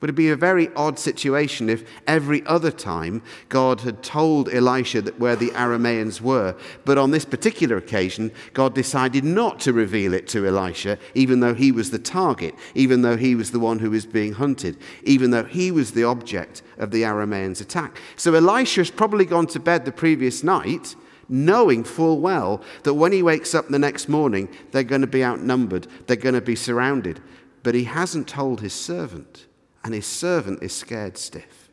Would 0.00 0.10
it 0.10 0.14
be 0.14 0.30
a 0.30 0.36
very 0.36 0.70
odd 0.74 0.98
situation 0.98 1.68
if 1.68 1.84
every 2.06 2.44
other 2.46 2.70
time 2.70 3.22
God 3.50 3.80
had 3.80 4.02
told 4.02 4.48
Elisha 4.48 5.02
that 5.02 5.20
where 5.20 5.36
the 5.36 5.50
Arameans 5.50 6.22
were, 6.22 6.56
but 6.86 6.96
on 6.96 7.10
this 7.10 7.26
particular 7.26 7.76
occasion, 7.76 8.32
God 8.54 8.74
decided 8.74 9.24
not 9.24 9.60
to 9.60 9.74
reveal 9.74 10.14
it 10.14 10.26
to 10.28 10.46
Elisha, 10.46 10.98
even 11.14 11.40
though 11.40 11.52
he 11.52 11.70
was 11.70 11.90
the 11.90 11.98
target, 11.98 12.54
even 12.74 13.02
though 13.02 13.18
he 13.18 13.34
was 13.34 13.50
the 13.50 13.60
one 13.60 13.78
who 13.78 13.90
was 13.90 14.06
being 14.06 14.32
hunted, 14.32 14.78
even 15.02 15.32
though 15.32 15.44
he 15.44 15.70
was 15.70 15.92
the 15.92 16.04
object 16.04 16.62
of 16.78 16.92
the 16.92 17.02
Arameans' 17.02 17.60
attack. 17.60 17.98
So 18.16 18.32
Elisha 18.34 18.80
has 18.80 18.90
probably 18.90 19.26
gone 19.26 19.48
to 19.48 19.60
bed 19.60 19.84
the 19.84 19.92
previous 19.92 20.42
night 20.42 20.94
knowing 21.28 21.84
full 21.84 22.18
well 22.18 22.60
that 22.82 22.94
when 22.94 23.12
he 23.12 23.22
wakes 23.22 23.54
up 23.54 23.68
the 23.68 23.78
next 23.78 24.08
morning, 24.08 24.48
they're 24.72 24.82
going 24.82 25.00
to 25.02 25.06
be 25.06 25.22
outnumbered, 25.22 25.86
they're 26.06 26.16
going 26.16 26.34
to 26.34 26.40
be 26.40 26.56
surrounded. 26.56 27.20
But 27.62 27.76
he 27.76 27.84
hasn't 27.84 28.26
told 28.26 28.62
his 28.62 28.72
servant 28.72 29.46
and 29.84 29.94
his 29.94 30.06
servant 30.06 30.62
is 30.62 30.74
scared 30.74 31.16
stiff. 31.16 31.68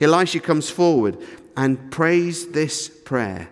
Elisha 0.00 0.40
comes 0.40 0.70
forward 0.70 1.18
and 1.56 1.90
prays 1.90 2.48
this 2.48 2.88
prayer 2.88 3.48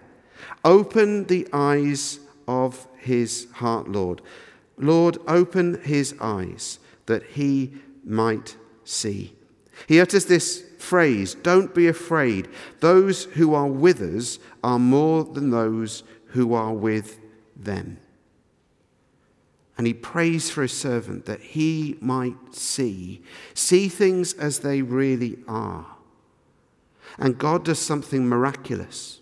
Open 0.65 1.27
the 1.27 1.47
eyes 1.53 2.19
of 2.49 2.89
his 2.99 3.47
heart, 3.55 3.89
Lord. 3.89 4.21
Lord, 4.77 5.19
open 5.27 5.81
his 5.83 6.15
eyes 6.21 6.79
that 7.07 7.23
he 7.23 7.73
might 8.05 8.57
see. 8.85 9.35
He 9.87 10.01
utters 10.01 10.27
this 10.27 10.65
phrase 10.79 11.35
Don't 11.35 11.75
be 11.75 11.87
afraid. 11.87 12.49
Those 12.81 13.25
who 13.25 13.55
are 13.55 13.67
with 13.67 14.01
us 14.01 14.39
are 14.63 14.79
more 14.79 15.25
than 15.25 15.51
those 15.51 16.03
who 16.29 16.55
are 16.55 16.73
with 16.73 17.19
them. 17.57 17.99
And 19.79 19.87
he 19.87 19.95
prays 19.95 20.51
for 20.51 20.63
his 20.63 20.73
servant 20.73 21.27
that 21.27 21.41
he 21.41 21.99
might 22.01 22.55
see, 22.55 23.23
see 23.53 23.89
things 23.89 24.33
as 24.35 24.61
they 24.61 24.81
really 24.83 25.39
are. 25.47 25.87
And 27.19 27.39
God 27.39 27.65
does 27.65 27.79
something 27.79 28.29
miraculous. 28.29 29.21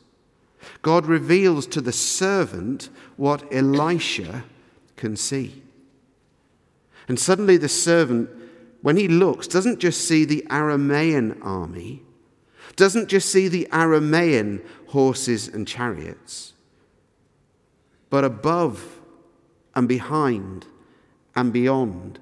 God 0.82 1.06
reveals 1.06 1.66
to 1.68 1.80
the 1.80 1.92
servant 1.92 2.88
what 3.16 3.52
Elisha 3.52 4.44
can 4.96 5.16
see. 5.16 5.62
And 7.08 7.18
suddenly 7.18 7.56
the 7.56 7.68
servant, 7.68 8.30
when 8.80 8.96
he 8.96 9.08
looks, 9.08 9.46
doesn't 9.46 9.80
just 9.80 10.06
see 10.06 10.24
the 10.24 10.46
Aramaean 10.48 11.38
army, 11.44 12.02
doesn't 12.76 13.08
just 13.08 13.30
see 13.30 13.48
the 13.48 13.68
Aramaean 13.70 14.64
horses 14.88 15.48
and 15.48 15.66
chariots, 15.66 16.54
but 18.08 18.24
above 18.24 18.93
and 19.74 19.88
behind 19.88 20.66
and 21.34 21.52
beyond, 21.52 22.18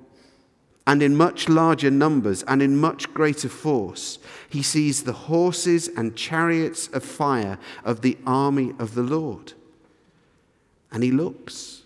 and 0.86 1.02
in 1.02 1.16
much 1.16 1.48
larger 1.48 1.90
numbers 1.90 2.42
and 2.44 2.60
in 2.60 2.76
much 2.76 3.12
greater 3.14 3.48
force, 3.48 4.18
he 4.48 4.62
sees 4.62 5.04
the 5.04 5.12
horses 5.12 5.88
and 5.88 6.16
chariots 6.16 6.88
of 6.88 7.04
fire 7.04 7.58
of 7.84 8.00
the 8.00 8.18
army 8.26 8.72
of 8.78 8.94
the 8.94 9.02
Lord. 9.02 9.52
And 10.90 11.02
he 11.02 11.12
looks 11.12 11.82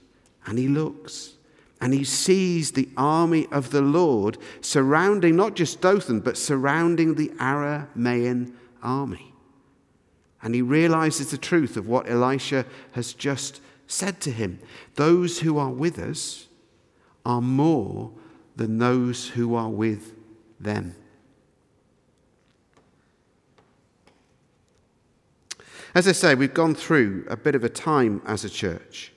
and 0.47 0.59
he 0.59 0.69
looks 0.69 1.35
and 1.81 1.93
he 1.93 2.05
sees 2.05 2.73
the 2.73 2.89
army 2.97 3.47
of 3.53 3.71
the 3.71 3.83
Lord 3.83 4.39
surrounding 4.61 5.37
not 5.37 5.55
just 5.55 5.81
Dothan, 5.81 6.21
but 6.21 6.39
surrounding 6.39 7.15
the 7.15 7.29
Aramaean 7.39 8.53
army. 8.83 9.33
And 10.43 10.55
he 10.55 10.63
realizes 10.63 11.31
the 11.31 11.39
truth 11.39 11.77
of 11.77 11.87
what 11.87 12.09
Elisha 12.09 12.65
has 12.93 13.13
just 13.13 13.61
said 13.87 14.21
to 14.23 14.31
him, 14.31 14.61
Those 14.95 15.41
who 15.41 15.59
are 15.59 15.71
with 15.71 15.99
us 15.99 16.49
are 17.25 17.43
more 17.43 18.13
than 18.57 18.79
those 18.79 19.29
who 19.29 19.55
are 19.55 19.69
with 19.69 20.15
them. 20.61 20.95
As 25.95 26.07
I 26.07 26.13
say, 26.13 26.35
we've 26.35 26.53
gone 26.53 26.75
through 26.75 27.27
a 27.29 27.37
bit 27.37 27.55
of 27.55 27.65
a 27.65 27.69
time 27.69 28.21
as 28.27 28.45
a 28.45 28.51
church. 28.51 29.13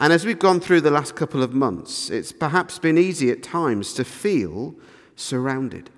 And 0.00 0.12
as 0.12 0.24
we've 0.24 0.38
gone 0.38 0.60
through 0.60 0.82
the 0.82 0.90
last 0.90 1.16
couple 1.16 1.42
of 1.42 1.54
months, 1.54 2.10
it's 2.10 2.30
perhaps 2.30 2.78
been 2.78 2.98
easy 2.98 3.30
at 3.30 3.42
times 3.42 3.94
to 3.94 4.04
feel 4.04 4.74
surrounded. 5.16 5.90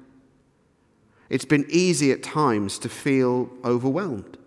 It's 1.28 1.44
been 1.44 1.66
easy 1.68 2.12
at 2.12 2.22
times 2.22 2.78
to 2.78 2.88
feel 2.88 3.50
overwhelmed. 3.64 4.38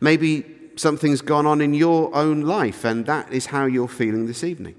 Maybe 0.00 0.44
something's 0.82 1.22
gone 1.22 1.46
on 1.46 1.60
in 1.60 1.72
your 1.72 2.14
own 2.14 2.42
life, 2.42 2.84
and 2.84 3.06
that 3.06 3.32
is 3.32 3.46
how 3.46 3.64
you're 3.64 3.88
feeling 3.88 4.26
this 4.26 4.44
evening. 4.44 4.74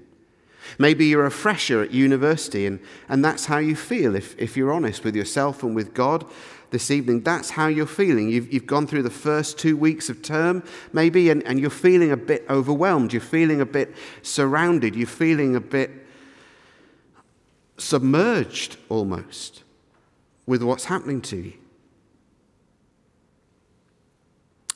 Maybe 0.78 1.06
you're 1.06 1.26
a 1.26 1.30
fresher 1.30 1.82
at 1.82 1.90
university, 1.90 2.66
and, 2.66 2.78
and 3.08 3.24
that's 3.24 3.46
how 3.46 3.58
you 3.58 3.74
feel 3.74 4.14
if, 4.14 4.38
if 4.38 4.56
you're 4.56 4.72
honest 4.72 5.02
with 5.02 5.16
yourself 5.16 5.62
and 5.62 5.74
with 5.74 5.94
God 5.94 6.24
this 6.70 6.90
evening. 6.90 7.22
That's 7.22 7.50
how 7.50 7.66
you're 7.68 7.86
feeling. 7.86 8.28
You've, 8.28 8.52
you've 8.52 8.66
gone 8.66 8.86
through 8.86 9.02
the 9.02 9.10
first 9.10 9.58
two 9.58 9.76
weeks 9.76 10.08
of 10.08 10.22
term, 10.22 10.62
maybe, 10.92 11.30
and, 11.30 11.42
and 11.44 11.58
you're 11.58 11.70
feeling 11.70 12.12
a 12.12 12.16
bit 12.16 12.44
overwhelmed. 12.48 13.12
You're 13.12 13.22
feeling 13.22 13.60
a 13.60 13.66
bit 13.66 13.94
surrounded. 14.22 14.94
You're 14.94 15.06
feeling 15.06 15.56
a 15.56 15.60
bit 15.60 15.90
submerged 17.78 18.76
almost 18.88 19.62
with 20.46 20.62
what's 20.62 20.84
happening 20.84 21.20
to 21.22 21.36
you. 21.36 21.52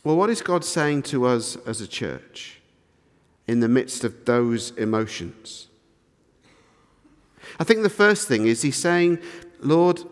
Well, 0.08 0.16
what 0.16 0.30
is 0.30 0.40
God 0.40 0.64
saying 0.64 1.02
to 1.02 1.26
us 1.26 1.56
as 1.66 1.82
a 1.82 1.86
church 1.86 2.62
in 3.46 3.60
the 3.60 3.68
midst 3.68 4.04
of 4.04 4.24
those 4.24 4.70
emotions? 4.70 5.66
I 7.60 7.64
think 7.64 7.82
the 7.82 7.90
first 7.90 8.26
thing 8.26 8.46
is 8.46 8.62
He's 8.62 8.78
saying, 8.78 9.18
Lord, 9.60 10.02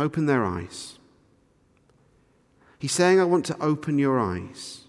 open 0.00 0.26
their 0.26 0.44
eyes. 0.44 0.98
He's 2.80 2.90
saying, 2.90 3.20
I 3.20 3.24
want 3.24 3.46
to 3.46 3.62
open 3.62 4.00
your 4.00 4.18
eyes. 4.18 4.80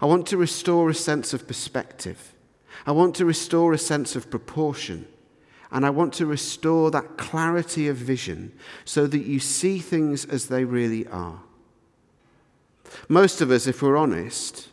I 0.00 0.06
want 0.06 0.26
to 0.26 0.36
restore 0.36 0.90
a 0.90 0.94
sense 0.94 1.32
of 1.32 1.46
perspective. 1.46 2.34
I 2.86 2.90
want 2.90 3.14
to 3.14 3.24
restore 3.24 3.72
a 3.72 3.78
sense 3.78 4.16
of 4.16 4.32
proportion. 4.32 5.06
And 5.70 5.86
I 5.86 5.90
want 5.90 6.12
to 6.14 6.26
restore 6.26 6.90
that 6.90 7.18
clarity 7.18 7.86
of 7.86 7.96
vision 7.96 8.52
so 8.84 9.06
that 9.06 9.26
you 9.26 9.38
see 9.38 9.78
things 9.78 10.24
as 10.24 10.48
they 10.48 10.64
really 10.64 11.06
are. 11.06 11.42
Most 13.08 13.40
of 13.40 13.50
us, 13.50 13.66
if 13.66 13.82
we're 13.82 13.96
honest, 13.96 14.68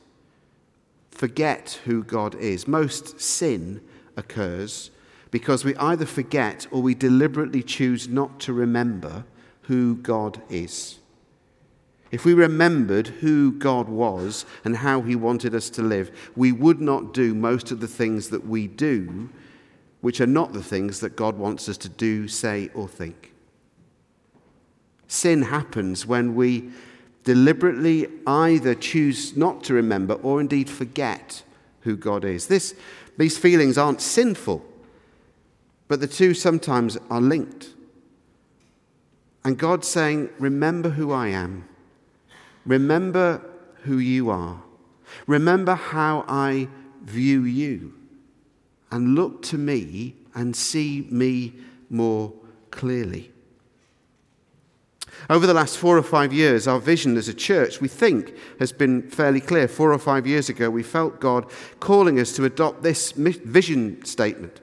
forget 1.12 1.80
who 1.86 2.04
God 2.04 2.36
is. 2.36 2.68
Most 2.68 3.20
sin 3.20 3.82
occurs 4.18 4.92
because 5.32 5.66
we 5.66 5.76
either 5.78 6.06
forget 6.06 6.68
or 6.70 6.82
we 6.82 6.94
deliberately 6.94 7.64
choose 7.64 8.08
not 8.08 8.40
to 8.42 8.54
remember 8.54 9.26
who 9.64 9.96
God 9.96 10.42
is. 10.50 11.00
If 12.12 12.26
we 12.26 12.36
remembered 12.36 13.08
who 13.08 13.52
God 13.54 13.90
was 13.90 14.46
and 14.64 14.78
how 14.78 15.02
He 15.02 15.16
wanted 15.16 15.56
us 15.56 15.72
to 15.72 15.82
live, 15.82 16.12
we 16.36 16.52
would 16.52 16.80
not 16.80 17.12
do 17.12 17.34
most 17.34 17.72
of 17.72 17.80
the 17.80 17.88
things 17.88 18.30
that 18.30 18.46
we 18.46 18.68
do, 18.68 19.30
which 20.02 20.22
are 20.22 20.28
not 20.28 20.54
the 20.54 20.62
things 20.62 21.00
that 21.00 21.16
God 21.16 21.38
wants 21.40 21.68
us 21.68 21.78
to 21.78 21.90
do, 21.90 22.28
say, 22.28 22.70
or 22.76 22.88
think. 22.88 23.34
Sin 25.08 25.42
happens 25.44 26.06
when 26.06 26.36
we 26.36 26.70
deliberately 27.24 28.08
either 28.28 28.76
choose 28.76 29.36
not 29.36 29.64
to 29.64 29.74
remember 29.74 30.16
or 30.16 30.42
indeed 30.42 30.70
forget 30.70 31.44
who 31.82 31.96
God 31.96 32.26
is. 32.26 32.48
This, 32.48 32.76
these 33.18 33.38
feelings 33.38 33.78
aren't 33.78 34.02
sinful, 34.02 34.64
but 35.88 36.00
the 36.00 36.08
two 36.08 36.34
sometimes 36.34 36.98
are 37.10 37.22
linked. 37.22 37.70
And 39.44 39.58
God's 39.58 39.88
saying, 39.88 40.30
Remember 40.40 40.90
who 40.90 41.12
I 41.12 41.28
am. 41.28 41.68
Remember 42.66 43.42
who 43.84 43.98
you 43.98 44.30
are. 44.30 44.62
Remember 45.28 45.76
how 45.76 46.24
I 46.28 46.70
view 47.04 47.44
you. 47.44 47.94
And 48.92 49.16
look 49.16 49.42
to 49.44 49.58
me 49.58 50.16
and 50.34 50.56
see 50.56 51.08
me 51.10 51.54
more 51.90 52.32
clearly. 52.72 53.33
Over 55.30 55.48
the 55.48 55.54
last 55.54 55.78
four 55.78 55.98
or 55.98 56.04
five 56.04 56.34
years, 56.34 56.68
our 56.68 56.80
vision 56.80 57.16
as 57.16 57.28
a 57.30 57.34
church, 57.34 57.80
we 57.80 57.88
think, 57.88 58.36
has 58.60 58.72
been 58.74 59.10
fairly 59.10 59.40
clear. 59.40 59.68
Four 59.68 59.94
or 59.94 60.00
five 60.00 60.28
years 60.28 60.50
ago, 60.50 60.70
we 60.70 60.84
felt 60.84 61.22
God 61.22 61.50
calling 61.80 62.20
us 62.20 62.36
to 62.36 62.46
adopt 62.46 62.84
this 62.84 63.12
vision 63.14 64.04
statement. 64.04 64.60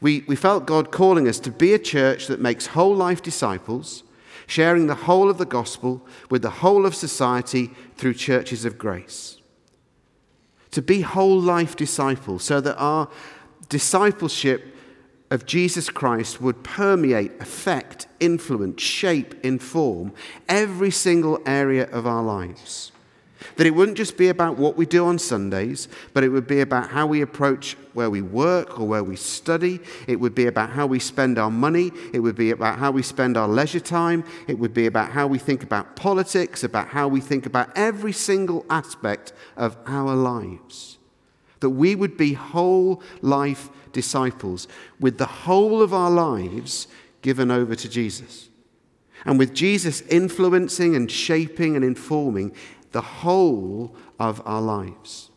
We, 0.00 0.24
we 0.26 0.36
felt 0.36 0.66
God 0.66 0.90
calling 0.90 1.28
us 1.28 1.38
to 1.40 1.50
be 1.50 1.72
a 1.72 1.78
church 1.78 2.26
that 2.26 2.40
makes 2.40 2.66
whole 2.68 2.94
life 2.94 3.22
disciples, 3.22 4.02
sharing 4.46 4.86
the 4.88 4.94
whole 4.94 5.30
of 5.30 5.38
the 5.38 5.46
gospel 5.46 6.06
with 6.30 6.42
the 6.42 6.50
whole 6.50 6.84
of 6.84 6.94
society 6.94 7.70
through 7.96 8.14
churches 8.14 8.64
of 8.64 8.78
grace. 8.78 9.38
To 10.72 10.82
be 10.82 11.00
whole 11.00 11.40
life 11.40 11.76
disciples, 11.76 12.44
so 12.44 12.60
that 12.60 12.76
our 12.76 13.08
discipleship 13.68 14.75
of 15.30 15.46
Jesus 15.46 15.90
Christ 15.90 16.40
would 16.40 16.62
permeate, 16.62 17.32
affect, 17.40 18.06
influence, 18.20 18.82
shape, 18.82 19.34
inform 19.44 20.12
every 20.48 20.90
single 20.90 21.40
area 21.46 21.88
of 21.90 22.06
our 22.06 22.22
lives. 22.22 22.92
That 23.56 23.66
it 23.66 23.74
wouldn't 23.74 23.96
just 23.96 24.16
be 24.16 24.28
about 24.28 24.56
what 24.56 24.76
we 24.76 24.86
do 24.86 25.06
on 25.06 25.18
Sundays, 25.18 25.88
but 26.14 26.24
it 26.24 26.28
would 26.30 26.46
be 26.46 26.60
about 26.60 26.90
how 26.90 27.06
we 27.06 27.20
approach 27.20 27.76
where 27.92 28.10
we 28.10 28.22
work 28.22 28.78
or 28.78 28.86
where 28.86 29.04
we 29.04 29.16
study. 29.16 29.80
It 30.06 30.16
would 30.16 30.34
be 30.34 30.46
about 30.46 30.70
how 30.70 30.86
we 30.86 30.98
spend 30.98 31.38
our 31.38 31.50
money. 31.50 31.92
It 32.12 32.20
would 32.20 32.36
be 32.36 32.50
about 32.50 32.78
how 32.78 32.90
we 32.90 33.02
spend 33.02 33.36
our 33.36 33.48
leisure 33.48 33.80
time. 33.80 34.24
It 34.48 34.58
would 34.58 34.74
be 34.74 34.86
about 34.86 35.10
how 35.10 35.26
we 35.26 35.38
think 35.38 35.62
about 35.62 35.96
politics, 35.96 36.64
about 36.64 36.88
how 36.88 37.08
we 37.08 37.20
think 37.20 37.46
about 37.46 37.70
every 37.76 38.12
single 38.12 38.64
aspect 38.70 39.32
of 39.56 39.76
our 39.86 40.14
lives. 40.14 40.98
That 41.60 41.70
we 41.70 41.94
would 41.94 42.16
be 42.16 42.34
whole 42.34 43.02
life 43.22 43.70
disciples 43.92 44.68
with 45.00 45.18
the 45.18 45.26
whole 45.26 45.82
of 45.82 45.94
our 45.94 46.10
lives 46.10 46.86
given 47.22 47.50
over 47.50 47.74
to 47.74 47.88
Jesus. 47.88 48.50
And 49.24 49.38
with 49.38 49.54
Jesus 49.54 50.02
influencing 50.02 50.94
and 50.94 51.10
shaping 51.10 51.74
and 51.74 51.84
informing 51.84 52.54
the 52.92 53.00
whole 53.00 53.96
of 54.20 54.40
our 54.46 54.62
lives. 54.62 55.30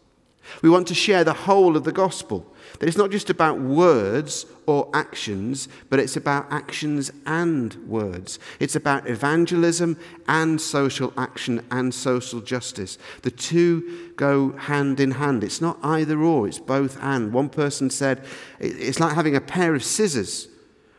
We 0.61 0.69
want 0.69 0.87
to 0.87 0.93
share 0.93 1.23
the 1.23 1.33
whole 1.33 1.77
of 1.77 1.83
the 1.83 1.91
gospel. 1.91 2.45
That 2.79 2.87
it's 2.87 2.97
not 2.97 3.11
just 3.11 3.29
about 3.29 3.59
words 3.59 4.45
or 4.69 4.87
actions, 4.93 5.67
but 5.89 5.97
it's 5.97 6.15
about 6.15 6.45
actions 6.51 7.11
and 7.25 7.73
words. 7.87 8.37
It's 8.59 8.75
about 8.75 9.09
evangelism 9.09 9.97
and 10.27 10.61
social 10.61 11.11
action 11.17 11.65
and 11.71 11.91
social 11.91 12.39
justice. 12.39 12.99
The 13.23 13.31
two 13.31 14.11
go 14.15 14.51
hand 14.51 14.99
in 14.99 15.11
hand. 15.11 15.43
It's 15.43 15.59
not 15.59 15.79
either 15.81 16.19
or, 16.19 16.47
it's 16.47 16.59
both 16.59 17.01
and. 17.01 17.33
One 17.33 17.49
person 17.49 17.89
said 17.89 18.23
it's 18.59 18.99
like 18.99 19.15
having 19.15 19.35
a 19.35 19.41
pair 19.41 19.73
of 19.73 19.83
scissors. 19.83 20.47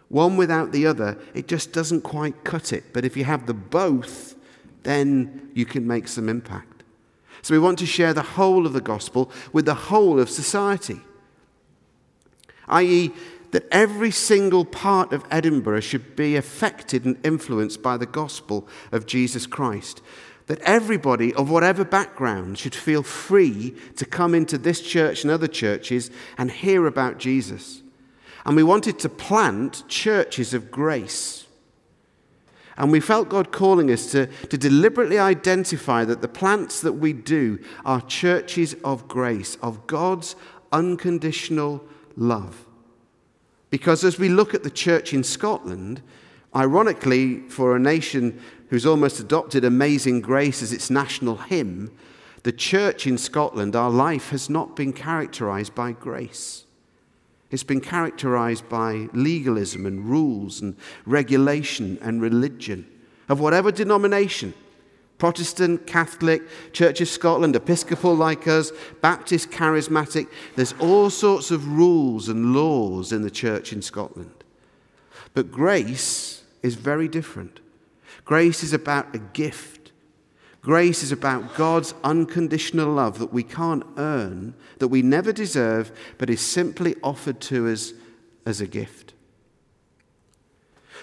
One 0.09 0.37
without 0.37 0.73
the 0.73 0.89
other, 0.89 1.17
it 1.33 1.47
just 1.47 1.73
doesn't 1.73 2.01
quite 2.01 2.43
cut 2.43 2.73
it. 2.73 2.93
But 2.93 3.05
if 3.05 3.17
you 3.17 3.23
have 3.23 3.47
the 3.47 3.55
both, 3.55 4.35
then 4.83 5.53
you 5.55 5.65
can 5.65 5.87
make 5.87 6.09
some 6.09 6.29
impact. 6.29 6.83
So 7.43 7.55
we 7.55 7.61
want 7.61 7.79
to 7.79 7.87
share 7.87 8.13
the 8.13 8.23
whole 8.23 8.67
of 8.67 8.73
the 8.73 8.81
gospel 8.81 9.31
with 9.53 9.65
the 9.65 9.75
whole 9.75 10.19
of 10.19 10.29
society 10.29 11.03
i.e., 12.71 13.13
that 13.51 13.67
every 13.71 14.11
single 14.11 14.65
part 14.65 15.13
of 15.13 15.25
Edinburgh 15.31 15.81
should 15.81 16.15
be 16.17 16.37
affected 16.37 17.05
and 17.05 17.19
influenced 17.25 17.83
by 17.83 17.97
the 17.97 18.07
gospel 18.07 18.69
of 18.93 19.07
Jesus 19.07 19.47
Christ. 19.47 20.03
That 20.47 20.61
everybody 20.61 21.35
of 21.35 21.51
whatever 21.51 21.85
background 21.85 22.59
should 22.59 22.75
feel 22.75 23.03
free 23.03 23.75
to 23.97 24.05
come 24.05 24.35
into 24.35 24.59
this 24.59 24.81
church 24.81 25.23
and 25.23 25.31
other 25.31 25.47
churches 25.47 26.11
and 26.39 26.51
hear 26.51 26.87
about 26.87 27.19
Jesus. 27.19 27.83
And 28.45 28.57
we 28.57 28.63
wanted 28.63 28.99
to 29.01 29.09
plant 29.09 29.87
churches 29.89 30.55
of 30.55 30.71
grace. 30.71 31.47
And 32.77 32.91
we 32.91 33.01
felt 33.01 33.29
God 33.29 33.53
calling 33.53 33.91
us 33.91 34.11
to, 34.13 34.27
to 34.27 34.57
deliberately 34.57 35.19
identify 35.19 36.05
that 36.07 36.23
the 36.23 36.29
plants 36.29 36.81
that 36.81 36.95
we 36.95 37.13
do 37.13 37.59
are 37.85 38.01
churches 38.01 38.75
of 38.83 39.07
grace, 39.07 39.57
of 39.57 39.87
God's 39.87 40.35
unconditional 40.73 41.85
love. 42.17 42.65
Because 43.71 44.05
as 44.05 44.19
we 44.19 44.29
look 44.29 44.53
at 44.53 44.65
the 44.65 44.71
church 44.71 45.15
in 45.15 45.23
Scotland, 45.23 46.03
ironically, 46.55 47.41
for 47.49 47.75
a 47.75 47.81
nation 47.81 48.41
who's 48.69 48.85
almost 48.85 49.21
adopted 49.21 49.65
Amazing 49.65 50.21
Grace 50.21 50.63
as 50.63 50.73
its 50.73 50.91
national 50.91 51.37
hymn, 51.37 51.91
the 52.43 52.53
church 52.53 53.07
in 53.07 53.19
Scotland, 53.19 53.77
our 53.77 53.91
life 53.91 54.31
has 54.31 54.51
not 54.51 54.75
been 54.75 54.93
characterized 54.93 55.75
by 55.75 55.93
grace. 55.93 56.65
It's 57.51 57.65
been 57.65 57.81
characterized 57.81 58.69
by 58.69 59.09
legalism 59.13 59.85
and 59.85 60.05
rules 60.05 60.61
and 60.61 60.77
regulation 61.05 61.99
and 62.01 62.23
religion 62.23 62.87
of 63.29 63.41
whatever 63.41 63.73
denomination. 63.73 64.55
Protestant, 65.21 65.87
Catholic, 65.87 66.43
Church 66.73 67.03
of 67.03 67.07
Scotland, 67.07 67.55
Episcopal 67.55 68.17
like 68.17 68.49
us, 68.49 68.73
Baptist, 69.03 69.51
Charismatic. 69.51 70.27
There's 70.57 70.73
all 70.81 71.11
sorts 71.11 71.51
of 71.51 71.69
rules 71.69 72.31
and 72.31 72.55
laws 72.55 73.13
in 73.13 73.21
the 73.21 73.31
church 73.31 73.71
in 73.71 73.83
Scotland. 73.83 74.33
But 75.35 75.53
grace 75.53 76.43
is 76.63 76.75
very 76.75 77.07
different. 77.07 77.61
Grace 78.25 78.65
is 78.65 78.73
about 78.73 79.15
a 79.15 79.19
gift. 79.19 79.93
Grace 80.63 81.03
is 81.03 81.13
about 81.13 81.55
God's 81.55 81.93
unconditional 82.03 82.91
love 82.91 83.19
that 83.19 83.33
we 83.33 83.43
can't 83.43 83.85
earn, 83.99 84.55
that 84.79 84.89
we 84.89 85.03
never 85.03 85.33
deserve, 85.33 85.93
but 86.17 86.31
is 86.31 86.41
simply 86.41 86.97
offered 87.03 87.43
to 87.43 87.69
us 87.69 87.93
as 88.47 88.63
a 88.63 88.67
gift. 88.67 89.13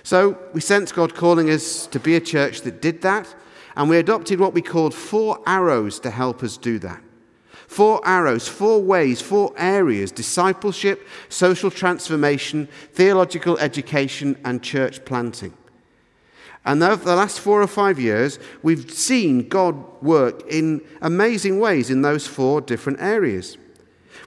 So 0.02 0.40
we 0.54 0.62
sense 0.62 0.92
God 0.92 1.14
calling 1.14 1.52
us 1.52 1.86
to 1.88 2.00
be 2.00 2.16
a 2.16 2.20
church 2.20 2.62
that 2.62 2.82
did 2.82 3.04
that 3.04 3.36
and 3.78 3.90
we 3.90 3.98
adopted 3.98 4.40
what 4.40 4.56
we 4.56 4.62
called 4.62 4.94
four 4.94 5.40
arrows 5.46 6.00
to 6.00 6.10
help 6.10 6.42
us 6.42 6.58
do 6.58 6.80
that. 6.80 7.00
Four 7.68 8.02
arrows, 8.06 8.48
four 8.48 8.82
ways, 8.82 9.22
four 9.22 9.54
areas 9.56 10.12
discipleship, 10.12 11.08
social 11.30 11.70
transformation, 11.70 12.68
theological 12.94 13.56
education, 13.60 14.36
and 14.44 14.64
church 14.64 15.06
planting. 15.06 15.54
And 16.66 16.82
over 16.82 17.06
the 17.06 17.16
last 17.16 17.40
four 17.40 17.62
or 17.62 17.68
five 17.68 18.00
years, 18.00 18.40
we've 18.64 18.92
seen 18.92 19.48
God 19.48 19.76
work 20.02 20.42
in 20.50 20.82
amazing 21.02 21.60
ways 21.60 21.92
in 21.92 22.02
those 22.02 22.26
four 22.26 22.62
different 22.62 23.00
areas. 23.00 23.58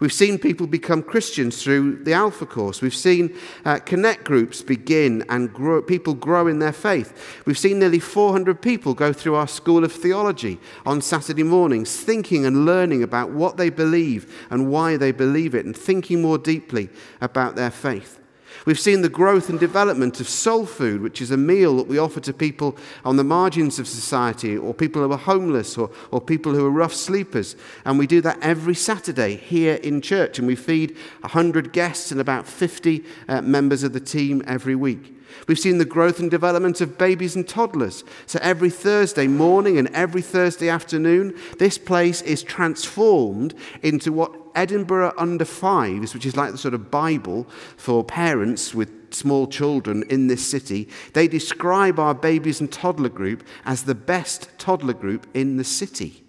We've 0.01 0.13
seen 0.13 0.39
people 0.39 0.67
become 0.67 1.03
Christians 1.03 1.63
through 1.63 2.05
the 2.05 2.15
Alpha 2.15 2.47
course. 2.47 2.81
We've 2.81 2.95
seen 2.95 3.37
uh, 3.67 3.81
connect 3.81 4.25
groups 4.25 4.63
begin 4.63 5.25
and 5.29 5.53
grow, 5.53 5.83
people 5.83 6.15
grow 6.15 6.47
in 6.47 6.59
their 6.59 6.73
faith. 6.73 7.43
We've 7.45 7.59
seen 7.59 7.79
nearly 7.79 7.99
400 7.99 8.63
people 8.63 8.95
go 8.95 9.13
through 9.13 9.35
our 9.35 9.47
School 9.47 9.85
of 9.85 9.93
Theology 9.93 10.59
on 10.87 11.03
Saturday 11.03 11.43
mornings, 11.43 11.95
thinking 11.95 12.47
and 12.47 12.65
learning 12.65 13.03
about 13.03 13.31
what 13.31 13.59
they 13.59 13.69
believe 13.69 14.47
and 14.49 14.71
why 14.71 14.97
they 14.97 15.13
believe 15.13 15.55
it, 15.55 15.67
and 15.67 15.77
thinking 15.77 16.23
more 16.23 16.39
deeply 16.39 16.89
about 17.21 17.55
their 17.55 17.71
faith. 17.71 18.20
We've 18.67 18.79
seen 18.79 19.03
the 19.03 19.09
growth 19.09 19.49
and 19.49 19.59
development 19.59 20.21
of 20.21 20.29
soul 20.29 20.67
food, 20.67 21.01
which 21.01 21.23
is 21.23 21.31
a 21.31 21.37
meal 21.37 21.77
that 21.79 21.87
we 21.87 21.99
offer 21.99 22.21
to 22.21 22.33
people 22.33 22.77
on 23.05 23.17
the 23.17 23.25
margins 23.25 23.79
of 23.79 23.89
society, 23.89 24.57
or 24.57 24.75
people 24.75 25.03
who 25.03 25.13
are 25.13 25.19
homeless, 25.19 25.79
or, 25.79 25.91
or 26.11 26.21
people 26.21 26.55
who 26.55 26.67
are 26.67 26.71
rough 26.71 26.95
sleepers. 26.95 27.57
And 27.85 27.99
we 27.99 28.07
do 28.07 28.21
that 28.21 28.39
every 28.43 28.75
Saturday 28.75 29.37
here 29.37 29.75
in 29.77 30.03
church. 30.03 30.39
And 30.39 30.47
we 30.47 30.57
feed 30.57 30.97
100 31.21 31.73
guests 31.73 32.13
and 32.13 32.21
about 32.21 32.47
50 32.47 33.05
uh, 33.29 33.41
members 33.43 33.83
of 33.83 33.93
the 33.93 34.01
team 34.01 34.43
every 34.47 34.75
week. 34.75 35.17
We've 35.47 35.59
seen 35.59 35.79
the 35.79 35.85
growth 35.85 36.21
and 36.21 36.31
development 36.31 36.81
of 36.81 36.99
babies 36.99 37.37
and 37.37 37.49
toddlers. 37.49 38.05
So 38.27 38.39
every 38.43 38.71
Thursday 38.71 39.27
morning 39.27 39.79
and 39.79 39.89
every 39.89 40.23
Thursday 40.23 40.69
afternoon, 40.69 41.37
this 41.59 41.79
place 41.79 42.23
is 42.23 42.43
transformed 42.43 43.55
into 43.83 44.13
what 44.13 44.40
Edinburgh 44.55 45.15
Under 45.17 45.45
Fives, 45.45 46.15
which 46.15 46.27
is 46.27 46.37
like 46.37 46.53
the 46.53 46.59
sort 46.59 46.75
of 46.75 46.91
Bible 46.91 47.49
for 47.77 48.05
parents 48.05 48.75
with 48.75 49.15
small 49.15 49.47
children 49.47 50.05
in 50.09 50.27
this 50.27 50.49
city, 50.49 50.89
they 51.15 51.29
describe 51.29 51.99
our 51.99 52.15
babies 52.15 52.61
and 52.61 52.71
toddler 52.71 53.09
group 53.09 53.45
as 53.65 53.85
the 53.85 53.95
best 53.95 54.51
toddler 54.59 54.95
group 54.95 55.27
in 55.35 55.57
the 55.57 55.65
city. 55.65 56.25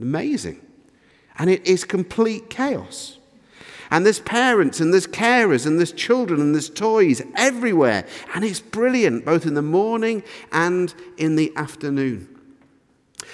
Amazing. 0.00 0.60
And 1.38 1.50
it 1.50 1.66
is 1.66 1.84
complete 1.84 2.50
chaos. 2.50 3.18
And 3.90 4.04
there's 4.04 4.20
parents 4.20 4.80
and 4.80 4.92
there's 4.92 5.06
carers 5.06 5.66
and 5.66 5.78
there's 5.78 5.92
children 5.92 6.40
and 6.40 6.54
there's 6.54 6.70
toys 6.70 7.22
everywhere. 7.36 8.06
And 8.34 8.44
it's 8.44 8.60
brilliant, 8.60 9.24
both 9.24 9.46
in 9.46 9.54
the 9.54 9.62
morning 9.62 10.22
and 10.52 10.94
in 11.16 11.36
the 11.36 11.52
afternoon. 11.56 12.33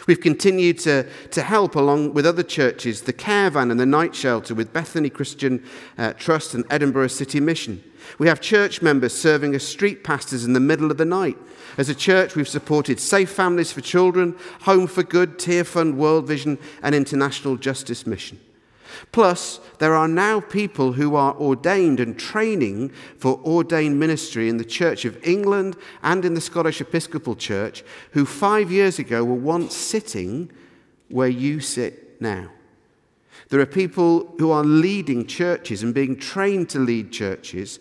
We've 0.07 0.21
continued 0.21 0.79
to, 0.81 1.07
to 1.31 1.43
help, 1.43 1.75
along 1.75 2.15
with 2.15 2.27
other 2.27 2.43
churches, 2.43 3.03
the 3.03 3.13
caravan 3.13 3.71
and 3.71 3.79
the 3.79 3.87
night 3.87 4.15
shelter 4.15 4.55
with 4.55 4.73
Bethany 4.73 5.11
Christian 5.11 5.65
uh, 5.99 6.13
Trust 6.15 6.55
and 6.55 6.65
Edinburgh 6.71 7.09
City 7.09 7.41
Mission. 7.41 7.83
We 8.19 8.29
have 8.29 8.41
church 8.41 8.83
members 8.83 9.15
serving 9.15 9.55
as 9.55 9.67
street 9.67 10.03
pastors 10.05 10.45
in 10.45 10.53
the 10.53 10.61
middle 10.61 10.91
of 10.91 10.97
the 10.97 11.05
night. 11.05 11.37
As 11.77 11.89
a 11.89 11.95
church, 11.95 12.35
we've 12.35 12.49
supported 12.49 12.99
Safe 12.99 13.31
Families 13.31 13.73
for 13.73 13.81
Children, 13.81 14.37
Home 14.63 14.87
for 14.87 15.03
Good, 15.03 15.39
Tear 15.39 15.65
Fund, 15.65 15.97
World 15.99 16.27
Vision, 16.27 16.59
and 16.83 16.95
International 16.95 17.57
Justice 17.57 18.07
Mission. 18.07 18.41
Plus, 19.13 19.61
there 19.79 19.95
are 19.95 20.09
now 20.09 20.41
people 20.41 20.93
who 20.93 21.15
are 21.15 21.35
ordained 21.37 22.01
and 22.01 22.19
training 22.19 22.91
for 23.19 23.41
ordained 23.45 23.99
ministry 23.99 24.49
in 24.49 24.57
the 24.57 24.65
Church 24.65 25.05
of 25.05 25.23
England 25.27 25.77
and 26.03 26.25
in 26.25 26.35
the 26.35 26.41
Scottish 26.41 26.81
Episcopal 26.81 27.35
Church 27.35 27.83
who 28.13 28.25
five 28.25 28.71
years 28.71 28.99
ago 28.99 29.25
were 29.25 29.35
once 29.35 29.75
sitting 29.75 30.51
where 31.09 31.29
you 31.29 31.61
sit 31.61 32.21
now. 32.21 32.51
There 33.49 33.61
are 33.61 33.67
people 33.67 34.33
who 34.39 34.51
are 34.53 34.65
leading 34.65 35.27
churches 35.27 35.83
and 35.83 35.93
being 35.93 36.17
trained 36.17 36.69
to 36.71 36.79
lead 36.79 37.11
churches 37.11 37.81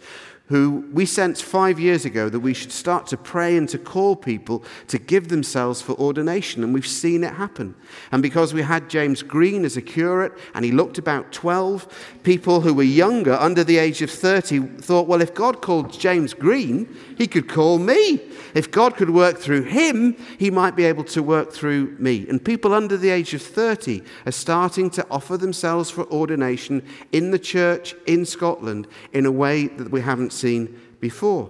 who 0.50 0.84
we 0.92 1.06
sensed 1.06 1.44
five 1.44 1.80
years 1.80 2.06
ago 2.06 2.28
that 2.28 2.40
we 2.40 2.56
should 2.56 2.72
start 2.72 3.06
to 3.06 3.16
pray 3.16 3.56
and 3.56 3.70
to 3.70 3.78
call 3.78 4.16
people 4.16 4.64
to 4.88 4.98
give 4.98 5.28
themselves 5.28 5.80
for 5.80 5.94
ordination, 5.94 6.64
and 6.64 6.74
we've 6.74 6.88
seen 6.88 7.24
it 7.24 7.36
happen. 7.36 7.76
And 8.12 8.24
because 8.24 8.52
we 8.52 8.64
had 8.64 8.90
James 8.90 9.22
Green 9.22 9.64
as 9.64 9.78
a 9.78 9.82
curate, 9.82 10.34
and 10.56 10.66
he 10.66 10.72
looked 10.72 10.98
about 10.98 11.32
12, 11.32 12.20
people 12.24 12.62
who 12.62 12.74
were 12.74 12.82
younger, 12.82 13.34
under 13.34 13.64
the 13.64 13.78
age 13.78 14.02
of 14.02 14.10
30, 14.10 14.60
thought, 14.82 15.08
well, 15.08 15.22
if 15.22 15.36
God 15.36 15.62
called 15.62 15.94
James 15.94 16.34
Green, 16.34 16.98
he 17.16 17.28
could 17.28 17.48
call 17.48 17.78
me. 17.78 18.20
If 18.56 18.72
God 18.72 18.96
could 18.96 19.12
work 19.12 19.38
through 19.38 19.64
him, 19.64 20.18
he 20.40 20.50
might 20.50 20.76
be 20.76 20.86
able 20.86 21.04
to 21.06 21.22
work 21.22 21.54
through 21.54 21.96
me. 22.00 22.28
And 22.28 22.44
people 22.44 22.74
under 22.74 22.98
the 22.98 23.10
age 23.10 23.36
of 23.36 23.44
30 23.44 24.02
are 24.26 24.32
starting 24.32 24.90
to 24.92 25.06
offer 25.12 25.38
themselves 25.38 25.92
for 25.92 26.12
ordination 26.12 26.84
in 27.12 27.30
the 27.30 27.38
church 27.38 27.94
in 28.08 28.26
Scotland 28.26 28.88
in 29.14 29.28
a 29.28 29.32
way 29.32 29.68
that 29.68 29.92
we 29.92 30.02
haven't 30.02 30.34
seen 30.40 30.80
before. 31.00 31.50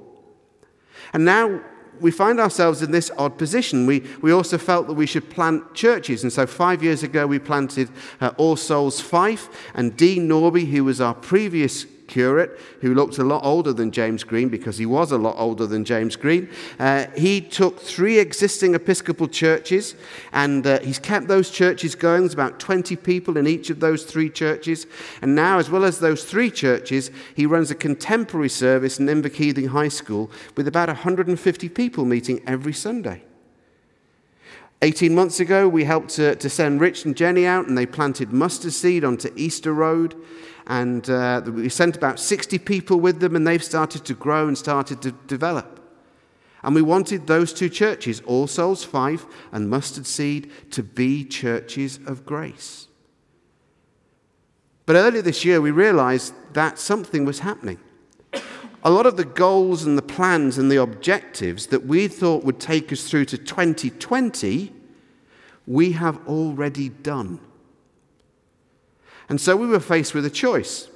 And 1.14 1.26
now 1.26 1.62
we 2.00 2.12
find 2.12 2.40
ourselves 2.40 2.82
in 2.82 2.92
this 2.92 3.12
odd 3.18 3.38
position. 3.38 3.86
We, 3.86 4.04
we 4.22 4.32
also 4.32 4.58
felt 4.58 4.88
that 4.88 4.94
we 4.94 5.06
should 5.06 5.30
plant 5.30 5.74
churches. 5.74 6.24
And 6.24 6.32
so 6.32 6.48
five 6.48 6.82
years 6.82 7.04
ago, 7.04 7.28
we 7.28 7.40
planted 7.40 7.90
uh, 8.22 8.32
All 8.38 8.56
Souls 8.56 9.02
Fife, 9.02 9.50
and 9.74 9.96
Dean 9.98 10.28
Norby, 10.28 10.70
who 10.70 10.84
was 10.84 11.02
our 11.02 11.14
previous 11.14 11.86
curate 12.10 12.60
who 12.82 12.94
looked 12.94 13.18
a 13.20 13.24
lot 13.24 13.46
older 13.46 13.72
than 13.72 13.92
James 13.92 14.26
Green 14.26 14.50
because 14.50 14.78
he 14.78 14.86
was 14.86 15.14
a 15.14 15.18
lot 15.18 15.36
older 15.38 15.66
than 15.66 15.86
James 15.86 16.18
Green. 16.18 16.50
Uh, 16.78 17.06
he 17.16 17.40
took 17.40 17.80
three 17.80 18.20
existing 18.20 18.76
Episcopal 18.76 19.30
churches 19.30 19.96
and 20.34 20.68
uh, 20.68 20.80
he's 20.80 21.00
kept 21.00 21.28
those 21.28 21.50
churches 21.50 21.96
going. 21.96 22.24
There's 22.24 22.34
about 22.34 22.60
20 22.60 22.98
people 22.98 23.38
in 23.38 23.48
each 23.48 23.70
of 23.70 23.80
those 23.80 24.04
three 24.04 24.30
churches. 24.30 24.88
And 25.22 25.36
now, 25.36 25.60
as 25.60 25.70
well 25.70 25.86
as 25.86 26.00
those 26.00 26.26
three 26.26 26.52
churches, 26.52 27.12
he 27.36 27.46
runs 27.46 27.72
a 27.72 27.76
contemporary 27.76 28.50
service 28.50 29.00
in 29.00 29.06
Inverkeithing 29.06 29.68
High 29.68 29.88
School 29.88 30.30
with 30.58 30.68
about 30.68 30.90
150 30.90 31.70
people 31.70 32.04
meeting 32.04 32.42
every 32.46 32.74
Sunday. 32.74 33.24
18 34.82 35.14
months 35.14 35.42
ago, 35.42 35.68
we 35.68 35.84
helped 35.84 36.10
to, 36.12 36.36
to, 36.36 36.50
send 36.50 36.80
Rich 36.80 37.04
and 37.04 37.16
Jenny 37.16 37.46
out, 37.46 37.68
and 37.68 37.78
they 37.78 37.86
planted 37.86 38.32
mustard 38.32 38.72
seed 38.72 39.04
onto 39.04 39.30
Easter 39.36 39.74
Road. 39.74 40.16
And 40.70 41.10
uh, 41.10 41.42
we 41.46 41.68
sent 41.68 41.98
about 41.98 42.20
60 42.20 42.60
people 42.60 43.00
with 43.00 43.20
them, 43.20 43.36
and 43.36 43.46
they've 43.46 43.64
started 43.64 44.06
to 44.06 44.14
grow 44.14 44.48
and 44.48 44.56
started 44.56 45.02
to 45.02 45.12
develop. 45.12 45.80
And 46.62 46.76
we 46.76 46.84
wanted 46.84 47.26
those 47.26 47.54
two 47.54 47.70
churches, 47.70 48.22
All 48.22 48.46
Souls 48.46 48.84
Fife 48.84 49.26
and 49.52 49.68
Mustard 49.68 50.06
Seed, 50.06 50.52
to 50.72 50.84
be 50.84 51.26
churches 51.26 52.00
of 52.06 52.24
grace. 52.24 52.88
But 54.86 54.96
earlier 54.96 55.24
this 55.24 55.44
year, 55.44 55.60
we 55.60 55.72
realized 55.72 56.34
that 56.54 56.78
something 56.78 57.26
was 57.26 57.40
happening. 57.40 57.80
A 58.84 58.92
lot 58.92 59.08
of 59.08 59.18
the 59.18 59.26
goals 59.26 59.84
and 59.84 59.98
the 59.98 60.04
plans 60.04 60.58
and 60.60 60.72
the 60.72 60.82
objectives 60.82 61.68
that 61.68 61.86
we 61.86 62.08
thought 62.08 62.44
would 62.44 62.60
take 62.60 62.92
us 62.92 63.10
through 63.10 63.26
to 63.26 63.38
2020, 63.38 64.72
we 65.66 65.92
have 65.94 66.26
already 66.28 66.90
done. 66.90 67.40
And 69.30 69.40
so 69.40 69.56
we 69.56 69.68
were 69.68 69.80
faced 69.80 70.14
with 70.14 70.26
a 70.26 70.30
choice. 70.30 70.90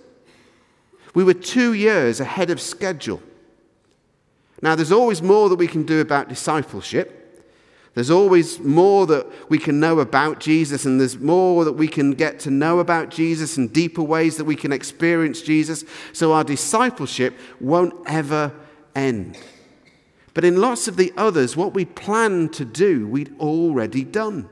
We 1.13 1.23
were 1.23 1.35
two 1.35 1.73
years 1.73 2.19
ahead 2.19 2.49
of 2.49 2.59
schedule. 2.59 3.21
Now, 4.61 4.75
there's 4.75 4.91
always 4.91 5.21
more 5.21 5.49
that 5.49 5.57
we 5.57 5.67
can 5.67 5.83
do 5.83 6.01
about 6.01 6.29
discipleship. 6.29 7.19
There's 7.93 8.09
always 8.09 8.59
more 8.59 9.05
that 9.05 9.49
we 9.49 9.59
can 9.59 9.79
know 9.79 9.99
about 9.99 10.39
Jesus, 10.39 10.85
and 10.85 10.99
there's 10.99 11.19
more 11.19 11.63
that 11.65 11.73
we 11.73 11.87
can 11.87 12.11
get 12.11 12.39
to 12.39 12.49
know 12.49 12.79
about 12.79 13.09
Jesus 13.09 13.57
and 13.57 13.71
deeper 13.71 14.01
ways 14.01 14.37
that 14.37 14.45
we 14.45 14.55
can 14.55 14.71
experience 14.71 15.41
Jesus. 15.41 15.85
So 16.11 16.33
our 16.33 16.43
discipleship 16.43 17.37
won't 17.59 17.93
ever 18.07 18.51
end. 18.95 19.37
But 20.33 20.43
in 20.43 20.59
lots 20.59 20.87
of 20.87 20.97
the 20.97 21.13
others, 21.15 21.55
what 21.55 21.75
we 21.75 21.85
planned 21.85 22.53
to 22.53 22.65
do, 22.65 23.07
we'd 23.07 23.37
already 23.39 24.03
done. 24.03 24.49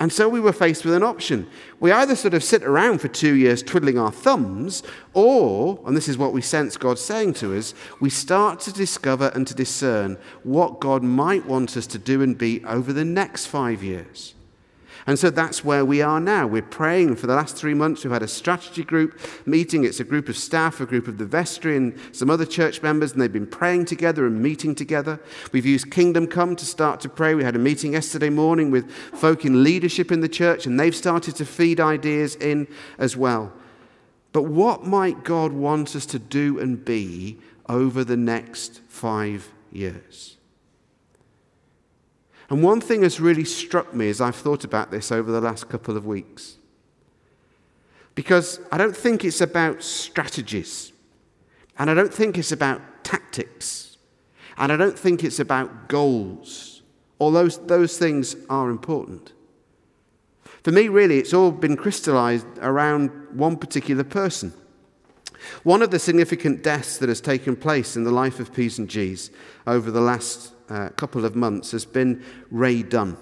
And 0.00 0.12
so 0.12 0.28
we 0.28 0.40
were 0.40 0.52
faced 0.52 0.84
with 0.84 0.94
an 0.94 1.04
option. 1.04 1.46
We 1.78 1.92
either 1.92 2.16
sort 2.16 2.34
of 2.34 2.42
sit 2.42 2.64
around 2.64 3.00
for 3.00 3.08
two 3.08 3.34
years 3.34 3.62
twiddling 3.62 3.98
our 3.98 4.10
thumbs, 4.10 4.82
or, 5.12 5.78
and 5.86 5.96
this 5.96 6.08
is 6.08 6.18
what 6.18 6.32
we 6.32 6.42
sense 6.42 6.76
God 6.76 6.98
saying 6.98 7.34
to 7.34 7.56
us, 7.56 7.74
we 8.00 8.10
start 8.10 8.58
to 8.60 8.72
discover 8.72 9.30
and 9.34 9.46
to 9.46 9.54
discern 9.54 10.18
what 10.42 10.80
God 10.80 11.04
might 11.04 11.46
want 11.46 11.76
us 11.76 11.86
to 11.88 11.98
do 11.98 12.22
and 12.22 12.36
be 12.36 12.64
over 12.64 12.92
the 12.92 13.04
next 13.04 13.46
five 13.46 13.84
years. 13.84 14.33
And 15.06 15.18
so 15.18 15.28
that's 15.28 15.62
where 15.62 15.84
we 15.84 16.00
are 16.00 16.18
now. 16.18 16.46
We're 16.46 16.62
praying 16.62 17.16
for 17.16 17.26
the 17.26 17.34
last 17.34 17.56
three 17.56 17.74
months. 17.74 18.04
We've 18.04 18.12
had 18.12 18.22
a 18.22 18.28
strategy 18.28 18.84
group 18.84 19.18
meeting. 19.44 19.84
It's 19.84 20.00
a 20.00 20.04
group 20.04 20.30
of 20.30 20.36
staff, 20.36 20.80
a 20.80 20.86
group 20.86 21.08
of 21.08 21.18
the 21.18 21.26
vestry, 21.26 21.76
and 21.76 21.98
some 22.12 22.30
other 22.30 22.46
church 22.46 22.80
members, 22.82 23.12
and 23.12 23.20
they've 23.20 23.32
been 23.32 23.46
praying 23.46 23.84
together 23.84 24.26
and 24.26 24.42
meeting 24.42 24.74
together. 24.74 25.20
We've 25.52 25.66
used 25.66 25.90
Kingdom 25.90 26.26
Come 26.26 26.56
to 26.56 26.64
start 26.64 27.00
to 27.02 27.10
pray. 27.10 27.34
We 27.34 27.44
had 27.44 27.56
a 27.56 27.58
meeting 27.58 27.92
yesterday 27.92 28.30
morning 28.30 28.70
with 28.70 28.90
folk 28.90 29.44
in 29.44 29.62
leadership 29.62 30.10
in 30.10 30.20
the 30.20 30.28
church, 30.28 30.64
and 30.64 30.80
they've 30.80 30.96
started 30.96 31.36
to 31.36 31.44
feed 31.44 31.80
ideas 31.80 32.36
in 32.36 32.66
as 32.98 33.14
well. 33.14 33.52
But 34.32 34.44
what 34.44 34.84
might 34.84 35.22
God 35.22 35.52
want 35.52 35.94
us 35.94 36.06
to 36.06 36.18
do 36.18 36.58
and 36.58 36.82
be 36.82 37.38
over 37.68 38.04
the 38.04 38.16
next 38.16 38.80
five 38.88 39.52
years? 39.70 40.38
And 42.50 42.62
one 42.62 42.80
thing 42.80 43.02
has 43.02 43.20
really 43.20 43.44
struck 43.44 43.94
me 43.94 44.08
as 44.10 44.20
I've 44.20 44.36
thought 44.36 44.64
about 44.64 44.90
this 44.90 45.10
over 45.10 45.30
the 45.30 45.40
last 45.40 45.68
couple 45.68 45.96
of 45.96 46.06
weeks. 46.06 46.56
Because 48.14 48.60
I 48.70 48.78
don't 48.78 48.96
think 48.96 49.24
it's 49.24 49.40
about 49.40 49.82
strategies, 49.82 50.92
and 51.78 51.90
I 51.90 51.94
don't 51.94 52.14
think 52.14 52.38
it's 52.38 52.52
about 52.52 52.80
tactics, 53.02 53.96
and 54.56 54.70
I 54.70 54.76
don't 54.76 54.98
think 54.98 55.24
it's 55.24 55.40
about 55.40 55.88
goals, 55.88 56.82
although 57.18 57.48
those 57.48 57.98
things 57.98 58.36
are 58.48 58.70
important. 58.70 59.32
For 60.62 60.70
me, 60.70 60.88
really, 60.88 61.18
it's 61.18 61.34
all 61.34 61.50
been 61.50 61.76
crystallized 61.76 62.46
around 62.62 63.10
one 63.32 63.56
particular 63.56 64.04
person. 64.04 64.54
One 65.62 65.82
of 65.82 65.90
the 65.90 65.98
significant 65.98 66.62
deaths 66.62 66.96
that 66.98 67.08
has 67.10 67.20
taken 67.20 67.56
place 67.56 67.96
in 67.96 68.04
the 68.04 68.10
life 68.10 68.40
of 68.40 68.54
P's 68.54 68.78
and 68.78 68.88
G's 68.88 69.30
over 69.66 69.90
the 69.90 70.00
last 70.00 70.53
uh, 70.68 70.88
couple 70.90 71.24
of 71.24 71.36
months 71.36 71.72
has 71.72 71.84
been 71.84 72.24
Ray 72.50 72.82
Dunn. 72.82 73.16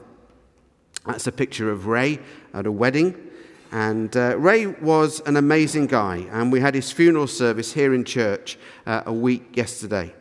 That's 1.06 1.26
a 1.26 1.32
picture 1.32 1.70
of 1.70 1.86
Ray 1.86 2.20
at 2.54 2.66
a 2.66 2.72
wedding. 2.72 3.30
And 3.72 4.14
uh, 4.16 4.36
Ray 4.38 4.66
was 4.66 5.20
an 5.20 5.36
amazing 5.36 5.86
guy, 5.86 6.26
and 6.30 6.52
we 6.52 6.60
had 6.60 6.74
his 6.74 6.92
funeral 6.92 7.26
service 7.26 7.72
here 7.72 7.94
in 7.94 8.04
church 8.04 8.58
uh, 8.86 9.02
a 9.06 9.12
week 9.12 9.56
yesterday. 9.56 10.14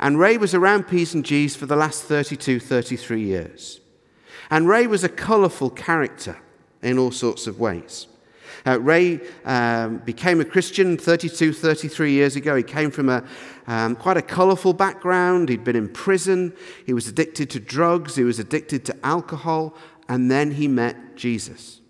And 0.00 0.18
Ray 0.18 0.38
was 0.38 0.54
around 0.54 0.84
P's 0.84 1.14
and 1.14 1.24
G's 1.24 1.54
for 1.54 1.66
the 1.66 1.76
last 1.76 2.04
32, 2.04 2.60
33 2.60 3.22
years. 3.22 3.80
And 4.50 4.66
Ray 4.66 4.86
was 4.86 5.04
a 5.04 5.08
colourful 5.08 5.70
character 5.70 6.38
in 6.82 6.98
all 6.98 7.10
sorts 7.10 7.46
of 7.46 7.60
ways. 7.60 8.06
Uh, 8.66 8.80
Ray 8.80 9.20
um, 9.44 9.98
became 9.98 10.40
a 10.40 10.44
Christian 10.44 10.96
32, 10.96 11.52
33 11.52 12.12
years 12.12 12.36
ago. 12.36 12.56
He 12.56 12.62
came 12.62 12.90
from 12.90 13.08
a, 13.08 13.24
um, 13.66 13.96
quite 13.96 14.16
a 14.16 14.22
colourful 14.22 14.72
background. 14.72 15.48
He'd 15.48 15.64
been 15.64 15.76
in 15.76 15.88
prison. 15.88 16.52
He 16.86 16.92
was 16.92 17.08
addicted 17.08 17.50
to 17.50 17.60
drugs. 17.60 18.16
He 18.16 18.24
was 18.24 18.38
addicted 18.38 18.84
to 18.86 19.06
alcohol. 19.06 19.76
And 20.08 20.30
then 20.30 20.52
he 20.52 20.68
met 20.68 21.16
Jesus. 21.16 21.80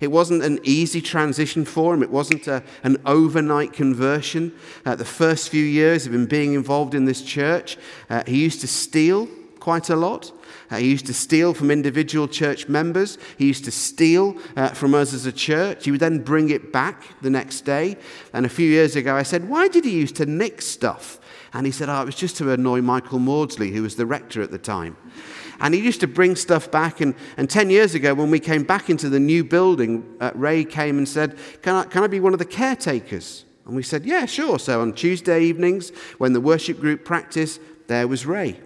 It 0.00 0.08
wasn't 0.08 0.42
an 0.42 0.60
easy 0.62 1.00
transition 1.00 1.64
for 1.64 1.94
him. 1.94 2.02
It 2.02 2.10
wasn't 2.10 2.46
a, 2.46 2.62
an 2.82 2.98
overnight 3.06 3.72
conversion. 3.72 4.52
Uh, 4.84 4.94
the 4.94 5.04
first 5.04 5.48
few 5.48 5.64
years 5.64 6.06
of 6.06 6.14
him 6.14 6.26
being 6.26 6.54
involved 6.54 6.94
in 6.94 7.04
this 7.04 7.22
church, 7.22 7.78
uh, 8.10 8.22
he 8.26 8.42
used 8.42 8.60
to 8.60 8.66
steal 8.66 9.28
quite 9.58 9.90
a 9.90 9.96
lot. 9.96 10.32
Uh, 10.70 10.76
he 10.76 10.88
used 10.90 11.06
to 11.06 11.14
steal 11.14 11.54
from 11.54 11.70
individual 11.70 12.28
church 12.28 12.68
members. 12.68 13.18
He 13.38 13.46
used 13.46 13.64
to 13.64 13.70
steal 13.70 14.36
uh, 14.56 14.68
from 14.68 14.94
us 14.94 15.12
as 15.12 15.26
a 15.26 15.32
church. 15.32 15.84
He 15.84 15.90
would 15.90 16.00
then 16.00 16.18
bring 16.18 16.50
it 16.50 16.72
back 16.72 17.04
the 17.22 17.30
next 17.30 17.62
day. 17.62 17.96
And 18.32 18.46
a 18.46 18.48
few 18.48 18.68
years 18.68 18.96
ago, 18.96 19.14
I 19.14 19.22
said, 19.22 19.48
Why 19.48 19.68
did 19.68 19.84
he 19.84 19.92
used 19.92 20.16
to 20.16 20.26
nick 20.26 20.62
stuff? 20.62 21.20
And 21.52 21.66
he 21.66 21.72
said, 21.72 21.88
Oh, 21.88 22.02
it 22.02 22.06
was 22.06 22.16
just 22.16 22.36
to 22.38 22.50
annoy 22.50 22.80
Michael 22.82 23.18
Maudsley, 23.18 23.70
who 23.70 23.82
was 23.82 23.96
the 23.96 24.06
rector 24.06 24.42
at 24.42 24.50
the 24.50 24.58
time. 24.58 24.96
And 25.60 25.72
he 25.72 25.80
used 25.80 26.00
to 26.00 26.06
bring 26.06 26.36
stuff 26.36 26.70
back. 26.70 27.00
And, 27.00 27.14
and 27.36 27.48
10 27.48 27.70
years 27.70 27.94
ago, 27.94 28.12
when 28.14 28.30
we 28.30 28.40
came 28.40 28.62
back 28.62 28.90
into 28.90 29.08
the 29.08 29.20
new 29.20 29.42
building, 29.42 30.16
uh, 30.20 30.32
Ray 30.34 30.64
came 30.64 30.98
and 30.98 31.08
said, 31.08 31.38
can 31.62 31.74
I, 31.74 31.84
can 31.84 32.02
I 32.02 32.08
be 32.08 32.20
one 32.20 32.34
of 32.34 32.38
the 32.38 32.44
caretakers? 32.44 33.46
And 33.66 33.74
we 33.74 33.82
said, 33.82 34.06
Yeah, 34.06 34.26
sure. 34.26 34.58
So 34.58 34.80
on 34.80 34.92
Tuesday 34.92 35.42
evenings, 35.42 35.90
when 36.18 36.32
the 36.32 36.40
worship 36.40 36.80
group 36.80 37.04
practiced, 37.04 37.60
there 37.88 38.08
was 38.08 38.24
Ray. 38.24 38.60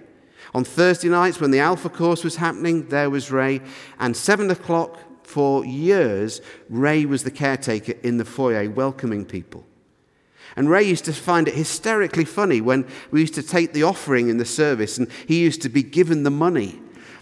On 0.55 0.65
Thursday 0.65 1.09
nights, 1.09 1.41
when 1.41 1.51
the 1.51 1.61
Alpha 1.61 1.89
course 1.89 2.25
was 2.25 2.37
happening, 2.37 2.89
there 2.89 3.11
was 3.11 3.31
Ray. 3.31 3.61
And 3.99 4.17
7 4.17 4.51
o'clock, 4.51 4.99
for 5.31 5.65
years, 5.65 6.41
Ray 6.69 7.05
was 7.05 7.23
the 7.23 7.31
caretaker 7.31 7.93
in 8.03 8.17
the 8.17 8.25
foyer, 8.25 8.69
welcoming 8.69 9.25
people. 9.25 9.65
And 10.57 10.69
Ray 10.69 10.83
used 10.83 11.05
to 11.05 11.13
find 11.13 11.47
it 11.47 11.55
hysterically 11.55 12.25
funny 12.25 12.61
when 12.61 12.85
we 13.13 13.21
used 13.21 13.35
to 13.35 13.43
take 13.43 13.73
the 13.73 13.85
offering 13.85 14.29
in 14.29 14.39
the 14.39 14.45
service 14.45 14.99
and 14.99 15.09
he 15.29 15.41
used 15.41 15.63
to 15.63 15.69
be 15.69 15.85
given 15.85 16.25
the 16.25 16.31
money. 16.31 16.81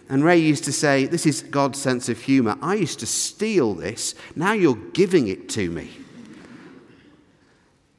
And 0.08 0.24
Ray 0.24 0.38
used 0.38 0.64
to 0.64 0.72
say, 0.72 1.04
This 1.04 1.26
is 1.26 1.42
God's 1.42 1.78
sense 1.78 2.08
of 2.08 2.18
humor. 2.18 2.56
I 2.62 2.76
used 2.76 3.00
to 3.00 3.06
steal 3.06 3.74
this. 3.74 4.14
Now 4.34 4.54
you're 4.54 4.74
giving 4.74 5.28
it 5.28 5.50
to 5.50 5.70
me. 5.70 5.90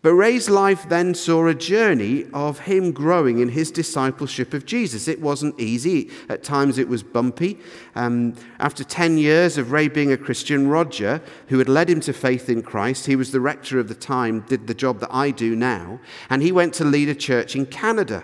But 0.01 0.13
Ray's 0.13 0.49
life 0.49 0.87
then 0.87 1.13
saw 1.13 1.47
a 1.47 1.53
journey 1.53 2.25
of 2.33 2.59
him 2.59 2.93
growing 2.93 3.39
in 3.39 3.49
his 3.49 3.69
discipleship 3.69 4.53
of 4.53 4.65
Jesus. 4.65 5.09
It 5.09 5.19
wasn't 5.19 5.59
easy. 5.59 6.09
At 6.29 6.41
times 6.41 6.77
it 6.77 6.87
was 6.87 7.03
bumpy. 7.03 7.59
Um, 7.95 8.35
after 8.59 8.85
10 8.85 9.17
years 9.17 9.57
of 9.57 9.73
Ray 9.73 9.89
being 9.89 10.13
a 10.13 10.17
Christian, 10.17 10.69
Roger, 10.69 11.21
who 11.47 11.57
had 11.57 11.67
led 11.67 11.89
him 11.89 11.99
to 12.01 12.13
faith 12.13 12.47
in 12.47 12.61
Christ, 12.61 13.07
he 13.07 13.17
was 13.17 13.33
the 13.33 13.41
rector 13.41 13.77
of 13.77 13.89
the 13.89 13.95
time, 13.95 14.39
did 14.47 14.67
the 14.67 14.73
job 14.73 15.01
that 15.01 15.13
I 15.13 15.31
do 15.31 15.53
now, 15.53 15.99
and 16.29 16.41
he 16.41 16.53
went 16.53 16.73
to 16.75 16.85
lead 16.85 17.09
a 17.09 17.15
church 17.15 17.57
in 17.57 17.65
Canada. 17.65 18.23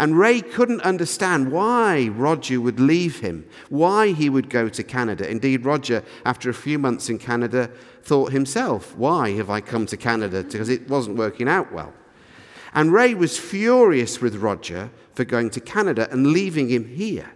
And 0.00 0.18
Ray 0.18 0.40
couldn't 0.40 0.80
understand 0.80 1.52
why 1.52 2.08
Roger 2.08 2.58
would 2.58 2.80
leave 2.80 3.20
him, 3.20 3.44
why 3.68 4.12
he 4.12 4.30
would 4.30 4.48
go 4.48 4.70
to 4.70 4.82
Canada. 4.82 5.30
Indeed, 5.30 5.66
Roger, 5.66 6.02
after 6.24 6.48
a 6.48 6.54
few 6.54 6.78
months 6.78 7.10
in 7.10 7.18
Canada, 7.18 7.70
thought 8.02 8.32
himself, 8.32 8.96
Why 8.96 9.32
have 9.32 9.50
I 9.50 9.60
come 9.60 9.84
to 9.84 9.98
Canada? 9.98 10.42
Because 10.42 10.70
it 10.70 10.88
wasn't 10.88 11.18
working 11.18 11.50
out 11.50 11.70
well. 11.70 11.92
And 12.72 12.94
Ray 12.94 13.12
was 13.12 13.38
furious 13.38 14.22
with 14.22 14.36
Roger 14.36 14.90
for 15.12 15.24
going 15.26 15.50
to 15.50 15.60
Canada 15.60 16.08
and 16.10 16.28
leaving 16.28 16.70
him 16.70 16.88
here. 16.88 17.32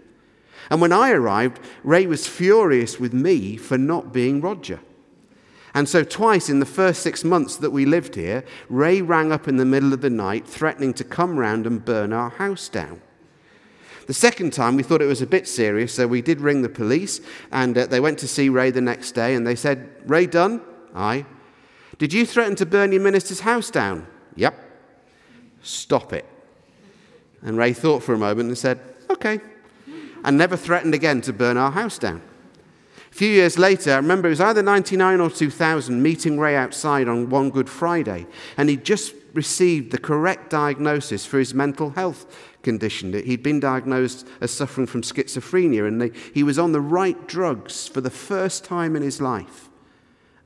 And 0.71 0.81
when 0.81 0.91
I 0.91 1.11
arrived, 1.11 1.61
Ray 1.83 2.07
was 2.07 2.27
furious 2.27 2.99
with 2.99 3.13
me 3.13 3.59
for 3.59 3.77
not 3.77 4.11
being 4.11 4.41
Roger. 4.41 4.81
And 5.75 5.89
so, 5.89 6.05
twice 6.05 6.49
in 6.49 6.61
the 6.61 6.67
first 6.67 7.03
six 7.03 7.25
months 7.25 7.57
that 7.57 7.71
we 7.71 7.85
lived 7.85 8.15
here, 8.15 8.45
Ray 8.69 9.03
rang 9.03 9.33
up 9.33 9.49
in 9.49 9.57
the 9.57 9.65
middle 9.65 9.93
of 9.93 10.03
the 10.03 10.11
night, 10.11 10.47
threatening 10.47 10.95
to 10.95 11.05
come 11.05 11.37
round 11.37 11.67
and 11.67 11.85
burn 11.85 12.13
our 12.13 12.31
house 12.31 12.69
down. 12.69 13.03
The 14.07 14.15
second 14.15 14.53
time, 14.53 14.77
we 14.77 14.85
thought 14.85 15.03
it 15.03 15.07
was 15.07 15.23
a 15.23 15.27
bit 15.27 15.49
serious, 15.49 15.95
so 15.95 16.07
we 16.07 16.23
did 16.23 16.41
ring 16.41 16.63
the 16.63 16.69
police, 16.69 17.21
and 17.51 17.77
uh, 17.77 17.87
they 17.87 17.99
went 17.99 18.19
to 18.21 18.29
see 18.29 18.49
Ray 18.49 18.71
the 18.71 18.81
next 18.81 19.13
day, 19.13 19.35
and 19.35 19.45
they 19.45 19.57
said, 19.57 19.91
Ray 20.07 20.27
Dunn? 20.27 20.61
Aye. 20.95 21.27
Did 21.99 22.13
you 22.13 22.25
threaten 22.25 22.55
to 22.57 22.67
burn 22.67 22.93
your 22.93 23.03
minister's 23.03 23.41
house 23.41 23.71
down? 23.71 24.07
Yep. 24.37 24.59
Stop 25.63 26.13
it. 26.13 26.27
And 27.43 27.57
Ray 27.57 27.73
thought 27.73 28.03
for 28.03 28.15
a 28.15 28.19
moment 28.19 28.49
and 28.49 28.59
said, 28.59 28.81
Okay. 29.11 29.41
And 30.23 30.39
never 30.39 30.57
threatened 30.57 30.95
again 30.95 31.21
to 31.23 31.33
burn 31.33 31.57
our 31.57 31.71
house 31.71 31.99
down. 31.99 32.23
A 33.15 33.17
few 33.17 33.31
years 33.31 33.57
later, 33.61 33.93
I 33.93 33.97
remember 33.99 34.27
it 34.27 34.31
was 34.31 34.41
either 34.41 34.61
99 34.61 35.21
or 35.21 35.31
2000, 35.31 36.03
meeting 36.03 36.37
Ray 36.37 36.57
outside 36.57 37.07
on 37.07 37.31
one 37.31 37.49
Good 37.51 37.71
Friday, 37.71 38.27
and 38.57 38.69
he'd 38.69 38.85
just 38.85 39.15
received 39.35 39.93
the 39.93 39.99
correct 39.99 40.51
diagnosis 40.51 41.25
for 41.25 41.39
his 41.39 41.55
mental 41.55 41.91
health 41.91 42.27
condition. 42.65 43.13
He'd 43.13 43.45
been 43.45 43.61
diagnosed 43.61 44.27
as 44.41 44.51
suffering 44.51 44.89
from 44.89 45.03
schizophrenia, 45.03 45.87
and 45.87 46.13
he 46.35 46.43
was 46.43 46.59
on 46.59 46.73
the 46.73 46.81
right 46.81 47.29
drugs 47.29 47.87
for 47.87 48.01
the 48.01 48.11
first 48.11 48.65
time 48.65 48.97
in 48.97 49.03
his 49.03 49.21
life. 49.21 49.69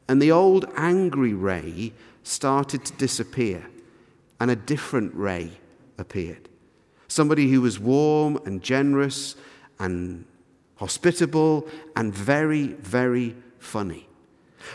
And 0.06 0.20
the 0.20 0.32
old 0.32 0.66
angry 0.76 1.32
Ray 1.32 1.94
started 2.22 2.84
to 2.84 2.92
disappear, 2.92 3.64
and 4.40 4.50
a 4.50 4.56
different 4.56 5.14
Ray 5.14 5.52
appeared. 5.96 6.50
Somebody 7.08 7.50
who 7.50 7.62
was 7.62 7.78
warm 7.78 8.38
and 8.44 8.62
generous 8.62 9.36
and 9.78 10.26
hospitable, 10.78 11.68
and 11.96 12.14
very, 12.14 12.68
very 12.68 13.36
funny. 13.58 14.08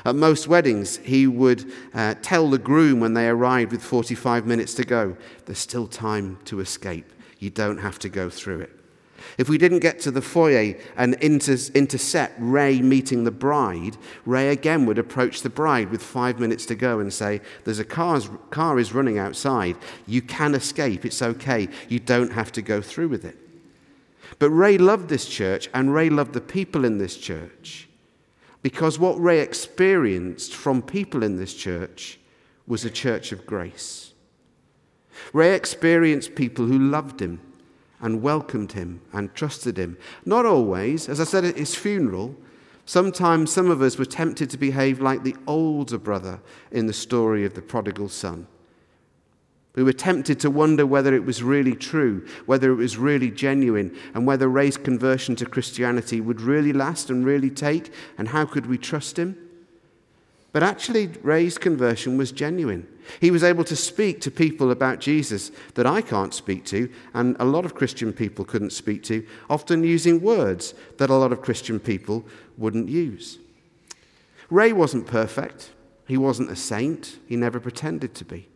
At 0.06 0.16
most 0.16 0.48
weddings, 0.48 0.98
he 0.98 1.28
would 1.28 1.72
uh, 1.94 2.16
tell 2.22 2.50
the 2.50 2.58
groom 2.58 3.00
when 3.00 3.13
they 3.13 3.28
arrived 3.28 3.72
with 3.72 3.84
45 3.84 4.46
minutes 4.46 4.74
to 4.76 4.84
go, 4.84 5.18
there's 5.46 5.60
still 5.60 5.88
time 5.88 6.39
to 6.46 6.60
escape. 6.60 7.12
You 7.39 7.50
don't 7.50 7.80
have 7.80 8.00
to 8.00 8.10
go 8.10 8.30
through 8.30 8.62
it. 8.62 8.72
If 9.38 9.50
we 9.50 9.58
didn't 9.58 9.80
get 9.80 10.00
to 10.02 10.12
the 10.12 10.22
foyer 10.22 10.76
and 10.98 11.16
inter- 11.16 11.58
intercept 11.74 12.36
Ray 12.39 12.82
meeting 12.82 13.24
the 13.24 13.32
bride, 13.32 13.98
Ray 14.26 14.50
again 14.50 14.86
would 14.86 15.00
approach 15.00 15.42
the 15.42 15.50
bride 15.50 15.89
with 15.89 16.04
five 16.04 16.39
minutes 16.39 16.66
to 16.68 16.76
go 16.76 17.00
and 17.00 17.12
say, 17.12 17.42
There's 17.63 17.80
a 17.80 17.86
car's, 17.86 18.30
car 18.50 18.80
is 18.80 18.94
running 18.94 19.18
outside. 19.18 19.78
You 20.06 20.22
can 20.22 20.56
escape. 20.56 21.06
It's 21.06 21.22
okay. 21.22 21.70
You 21.88 22.00
don't 22.00 22.34
have 22.34 22.52
to 22.54 22.62
go 22.62 22.82
through 22.82 23.10
with 23.10 23.26
it. 23.26 23.38
But 24.39 24.50
Ray 24.50 24.78
loved 24.78 25.10
this 25.10 25.28
church 25.28 25.69
and 25.74 25.93
Ray 25.93 26.10
loved 26.10 26.34
the 26.34 26.41
people 26.41 26.86
in 26.86 26.98
this 26.98 27.17
church 27.17 27.88
because 28.62 28.98
what 28.98 29.22
Ray 29.22 29.39
experienced 29.39 30.56
from 30.56 30.82
people 30.82 31.24
in 31.24 31.38
this 31.38 31.54
church 31.54 32.19
was 32.65 32.86
a 32.86 32.89
church 32.89 33.32
of 33.32 33.46
grace. 33.46 34.13
Ray 35.34 35.54
experienced 35.54 36.36
people 36.36 36.65
who 36.65 36.80
loved 36.80 37.22
him 37.22 37.39
and 38.02 38.22
welcomed 38.22 38.72
him 38.72 39.02
and 39.12 39.34
trusted 39.36 39.78
him. 39.78 39.98
Not 40.26 40.46
always, 40.46 41.08
as 41.08 41.19
I 41.19 41.26
said 41.26 41.46
at 41.46 41.58
his 41.58 41.76
funeral, 41.76 42.36
sometimes 42.86 43.52
some 43.52 43.69
of 43.69 43.82
us 43.82 43.98
were 43.98 44.06
tempted 44.06 44.50
to 44.50 44.58
behave 44.58 45.00
like 45.00 45.24
the 45.24 45.36
older 45.48 45.98
brother 45.98 46.41
in 46.72 46.88
the 46.88 46.93
story 46.93 47.46
of 47.46 47.54
the 47.54 47.62
prodigal 47.62 48.10
son. 48.10 48.48
We 49.75 49.83
were 49.83 49.93
tempted 49.93 50.39
to 50.41 50.51
wonder 50.51 50.86
whether 50.86 51.15
it 51.15 51.25
was 51.25 51.41
really 51.41 51.75
true, 51.75 52.27
whether 52.45 52.71
it 52.71 52.75
was 52.75 52.97
really 52.97 53.31
genuine, 53.31 53.97
and 54.13 54.27
whether 54.27 54.47
Ray's 54.47 54.77
conversion 54.77 55.36
to 55.38 55.47
Christianity 55.47 56.21
would 56.21 56.41
really 56.41 56.73
last 56.73 57.09
and 57.09 57.25
really 57.25 57.49
take, 57.49 57.91
and 58.17 58.27
how 58.27 58.45
could 58.45 58.67
we 58.67 58.77
trust 58.77 59.17
him? 59.17 59.36
But 60.51 60.62
actually, 60.62 61.07
Ray's 61.23 61.57
conversion 61.57 62.15
was 62.15 62.31
genuine. 62.31 62.88
He 63.19 63.31
was 63.31 63.43
able 63.43 63.63
to 63.63 63.75
speak 63.75 64.21
to 64.21 64.29
people 64.29 64.69
about 64.69 64.99
Jesus 64.99 65.51
that 65.73 65.88
I 65.88 66.01
can't 66.01 66.36
speak 66.36 66.65
to, 66.65 66.88
and 67.15 67.36
a 67.39 67.45
lot 67.45 67.65
of 67.65 67.73
Christian 67.73 68.13
people 68.13 68.45
couldn't 68.45 68.73
speak 68.73 69.01
to, 69.05 69.25
often 69.49 69.83
using 69.83 70.21
words 70.21 70.75
that 70.99 71.09
a 71.09 71.15
lot 71.15 71.31
of 71.31 71.41
Christian 71.41 71.79
people 71.79 72.23
wouldn't 72.59 72.89
use. 72.89 73.39
Ray 74.51 74.71
wasn't 74.71 75.07
perfect. 75.07 75.71
He 76.07 76.17
wasn't 76.17 76.51
a 76.51 76.55
saint. 76.55 77.17
He 77.27 77.36
never 77.36 77.59
pretended 77.59 78.13
to 78.13 78.25
be. 78.25 78.47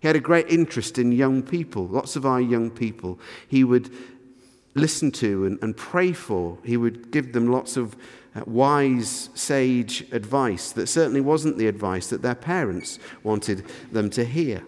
He 0.00 0.06
had 0.06 0.16
a 0.16 0.20
great 0.20 0.48
interest 0.48 0.98
in 0.98 1.12
young 1.12 1.42
people, 1.42 1.86
lots 1.86 2.16
of 2.16 2.26
our 2.26 2.40
young 2.40 2.70
people. 2.70 3.18
He 3.48 3.64
would 3.64 3.90
listen 4.74 5.10
to 5.10 5.46
and, 5.46 5.58
and 5.62 5.76
pray 5.76 6.12
for. 6.12 6.58
He 6.64 6.76
would 6.76 7.10
give 7.10 7.32
them 7.32 7.50
lots 7.50 7.76
of 7.76 7.96
uh, 8.34 8.42
wise, 8.46 9.30
sage 9.34 10.06
advice 10.12 10.72
that 10.72 10.86
certainly 10.88 11.22
wasn't 11.22 11.56
the 11.56 11.66
advice 11.66 12.08
that 12.08 12.22
their 12.22 12.34
parents 12.34 12.98
wanted 13.22 13.64
them 13.90 14.10
to 14.10 14.24
hear. 14.24 14.62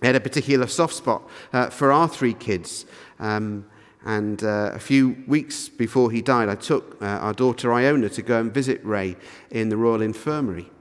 He 0.00 0.06
had 0.06 0.16
a 0.16 0.20
particular 0.20 0.66
soft 0.66 0.94
spot 0.94 1.22
uh, 1.52 1.70
for 1.70 1.92
our 1.92 2.08
three 2.08 2.34
kids. 2.34 2.84
Um, 3.20 3.66
and 4.04 4.42
uh, 4.42 4.72
a 4.74 4.80
few 4.80 5.22
weeks 5.28 5.68
before 5.68 6.10
he 6.10 6.22
died, 6.22 6.48
I 6.48 6.56
took 6.56 7.00
uh, 7.00 7.06
our 7.06 7.32
daughter 7.32 7.72
Iona 7.72 8.08
to 8.08 8.22
go 8.22 8.40
and 8.40 8.52
visit 8.52 8.84
Ray 8.84 9.16
in 9.52 9.68
the 9.68 9.76
Royal 9.76 10.02
Infirmary. 10.02 10.71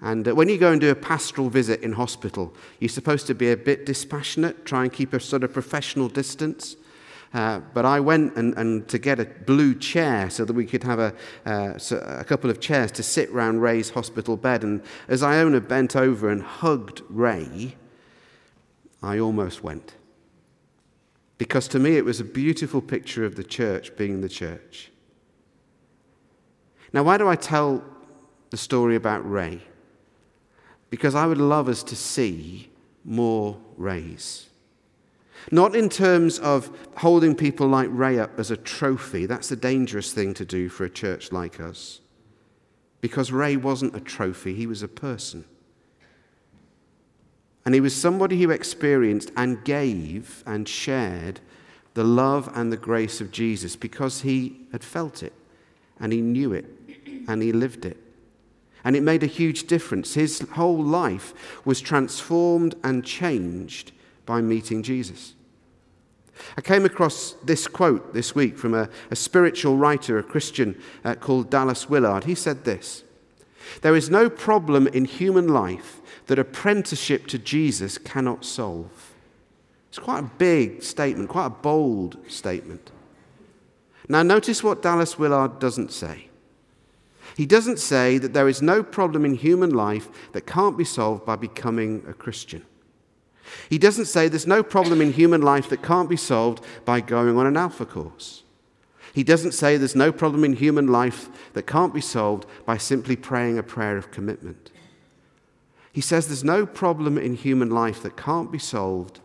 And 0.00 0.28
uh, 0.28 0.34
when 0.34 0.48
you 0.48 0.58
go 0.58 0.70
and 0.70 0.80
do 0.80 0.90
a 0.90 0.94
pastoral 0.94 1.50
visit 1.50 1.80
in 1.82 1.92
hospital, 1.92 2.54
you're 2.78 2.88
supposed 2.88 3.26
to 3.26 3.34
be 3.34 3.50
a 3.50 3.56
bit 3.56 3.84
dispassionate, 3.84 4.64
try 4.64 4.84
and 4.84 4.92
keep 4.92 5.12
a 5.12 5.20
sort 5.20 5.42
of 5.42 5.52
professional 5.52 6.08
distance. 6.08 6.76
Uh, 7.34 7.60
but 7.74 7.84
I 7.84 8.00
went 8.00 8.36
and, 8.36 8.56
and, 8.56 8.88
to 8.88 8.98
get 8.98 9.20
a 9.20 9.26
blue 9.26 9.74
chair 9.74 10.30
so 10.30 10.46
that 10.46 10.52
we 10.54 10.64
could 10.64 10.82
have 10.84 10.98
a, 10.98 11.14
uh, 11.44 11.76
so 11.76 11.98
a 11.98 12.24
couple 12.24 12.48
of 12.48 12.58
chairs 12.58 12.90
to 12.92 13.02
sit 13.02 13.30
round 13.30 13.60
Ray's 13.60 13.90
hospital 13.90 14.36
bed. 14.36 14.62
And 14.62 14.82
as 15.08 15.22
Iona 15.22 15.60
bent 15.60 15.94
over 15.94 16.30
and 16.30 16.42
hugged 16.42 17.02
Ray, 17.10 17.76
I 19.02 19.18
almost 19.18 19.62
went. 19.62 19.94
Because 21.36 21.68
to 21.68 21.78
me, 21.78 21.96
it 21.96 22.04
was 22.04 22.18
a 22.18 22.24
beautiful 22.24 22.80
picture 22.80 23.26
of 23.26 23.36
the 23.36 23.44
church 23.44 23.94
being 23.96 24.22
the 24.22 24.28
church. 24.28 24.90
Now, 26.94 27.02
why 27.02 27.18
do 27.18 27.28
I 27.28 27.36
tell 27.36 27.84
the 28.50 28.56
story 28.56 28.96
about 28.96 29.28
Ray? 29.30 29.60
Because 30.90 31.14
I 31.14 31.26
would 31.26 31.38
love 31.38 31.68
us 31.68 31.82
to 31.84 31.96
see 31.96 32.70
more 33.04 33.58
Rays. 33.76 34.48
Not 35.50 35.74
in 35.74 35.88
terms 35.88 36.38
of 36.38 36.70
holding 36.96 37.34
people 37.34 37.68
like 37.68 37.88
Ray 37.90 38.18
up 38.18 38.38
as 38.38 38.50
a 38.50 38.56
trophy. 38.56 39.24
That's 39.26 39.50
a 39.50 39.56
dangerous 39.56 40.12
thing 40.12 40.34
to 40.34 40.44
do 40.44 40.68
for 40.68 40.84
a 40.84 40.90
church 40.90 41.32
like 41.32 41.60
us. 41.60 42.00
Because 43.00 43.30
Ray 43.30 43.56
wasn't 43.56 43.94
a 43.94 44.00
trophy, 44.00 44.54
he 44.54 44.66
was 44.66 44.82
a 44.82 44.88
person. 44.88 45.44
And 47.64 47.74
he 47.74 47.80
was 47.80 47.94
somebody 47.94 48.40
who 48.42 48.50
experienced 48.50 49.30
and 49.36 49.64
gave 49.64 50.42
and 50.46 50.68
shared 50.68 51.40
the 51.94 52.04
love 52.04 52.50
and 52.54 52.72
the 52.72 52.76
grace 52.76 53.20
of 53.20 53.30
Jesus 53.30 53.76
because 53.76 54.22
he 54.22 54.60
had 54.72 54.82
felt 54.82 55.22
it 55.22 55.32
and 56.00 56.12
he 56.12 56.20
knew 56.20 56.52
it 56.52 56.64
and 57.28 57.42
he 57.42 57.52
lived 57.52 57.84
it. 57.84 57.96
And 58.84 58.94
it 58.96 59.02
made 59.02 59.22
a 59.22 59.26
huge 59.26 59.66
difference. 59.66 60.14
His 60.14 60.40
whole 60.52 60.82
life 60.82 61.34
was 61.64 61.80
transformed 61.80 62.74
and 62.84 63.04
changed 63.04 63.92
by 64.24 64.40
meeting 64.40 64.82
Jesus. 64.82 65.34
I 66.56 66.60
came 66.60 66.84
across 66.84 67.34
this 67.44 67.66
quote 67.66 68.14
this 68.14 68.34
week 68.34 68.56
from 68.56 68.74
a, 68.74 68.88
a 69.10 69.16
spiritual 69.16 69.76
writer, 69.76 70.18
a 70.18 70.22
Christian 70.22 70.80
uh, 71.04 71.14
called 71.14 71.50
Dallas 71.50 71.88
Willard. 71.88 72.24
He 72.24 72.34
said 72.34 72.64
this 72.64 73.04
There 73.82 73.96
is 73.96 74.10
no 74.10 74.30
problem 74.30 74.86
in 74.88 75.04
human 75.04 75.48
life 75.48 76.00
that 76.26 76.38
apprenticeship 76.38 77.26
to 77.28 77.38
Jesus 77.38 77.98
cannot 77.98 78.44
solve. 78.44 79.14
It's 79.88 79.98
quite 79.98 80.20
a 80.20 80.30
big 80.38 80.82
statement, 80.82 81.30
quite 81.30 81.46
a 81.46 81.50
bold 81.50 82.18
statement. 82.28 82.90
Now, 84.08 84.22
notice 84.22 84.62
what 84.62 84.82
Dallas 84.82 85.18
Willard 85.18 85.58
doesn't 85.58 85.92
say. 85.92 86.27
He 87.38 87.46
doesn't 87.46 87.78
say 87.78 88.18
that 88.18 88.32
there 88.32 88.48
is 88.48 88.60
no 88.60 88.82
problem 88.82 89.24
in 89.24 89.36
human 89.36 89.70
life 89.70 90.08
that 90.32 90.44
can't 90.44 90.76
be 90.76 90.82
solved 90.82 91.24
by 91.24 91.36
becoming 91.36 92.02
a 92.08 92.12
Christian. 92.12 92.66
He 93.70 93.78
doesn't 93.78 94.06
say 94.06 94.26
there's 94.26 94.44
no 94.44 94.64
problem 94.64 95.00
in 95.00 95.12
human 95.12 95.40
life 95.40 95.68
that 95.68 95.80
can't 95.80 96.10
be 96.10 96.16
solved 96.16 96.64
by 96.84 97.00
going 97.00 97.38
on 97.38 97.46
an 97.46 97.56
alpha 97.56 97.86
course. 97.86 98.42
He 99.14 99.22
doesn't 99.22 99.52
say 99.52 99.76
there's 99.76 99.94
no 99.94 100.10
problem 100.10 100.42
in 100.42 100.54
human 100.54 100.88
life 100.88 101.28
that 101.52 101.64
can't 101.64 101.94
be 101.94 102.00
solved 102.00 102.44
by 102.66 102.76
simply 102.76 103.14
praying 103.14 103.56
a 103.56 103.62
prayer 103.62 103.96
of 103.96 104.10
commitment. 104.10 104.72
He 105.92 106.00
says 106.00 106.26
there's 106.26 106.42
no 106.42 106.66
problem 106.66 107.16
in 107.16 107.36
human 107.36 107.70
life 107.70 108.02
that 108.02 108.16
can't 108.16 108.50
be 108.50 108.58
solved 108.58 109.20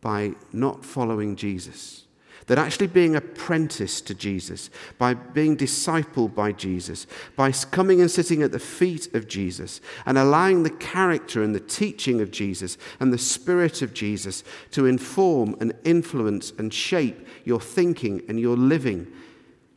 by 0.00 0.32
not 0.54 0.86
following 0.86 1.36
Jesus. 1.36 2.06
That 2.50 2.58
actually 2.58 2.88
being 2.88 3.14
apprenticed 3.14 4.08
to 4.08 4.14
Jesus, 4.14 4.70
by 4.98 5.14
being 5.14 5.56
discipled 5.56 6.34
by 6.34 6.50
Jesus, 6.50 7.06
by 7.36 7.52
coming 7.52 8.00
and 8.00 8.10
sitting 8.10 8.42
at 8.42 8.50
the 8.50 8.58
feet 8.58 9.14
of 9.14 9.28
Jesus, 9.28 9.80
and 10.04 10.18
allowing 10.18 10.64
the 10.64 10.70
character 10.70 11.44
and 11.44 11.54
the 11.54 11.60
teaching 11.60 12.20
of 12.20 12.32
Jesus 12.32 12.76
and 12.98 13.12
the 13.12 13.18
Spirit 13.18 13.82
of 13.82 13.94
Jesus 13.94 14.42
to 14.72 14.86
inform 14.86 15.54
and 15.60 15.74
influence 15.84 16.52
and 16.58 16.74
shape 16.74 17.24
your 17.44 17.60
thinking 17.60 18.20
and 18.28 18.40
your 18.40 18.56
living, 18.56 19.06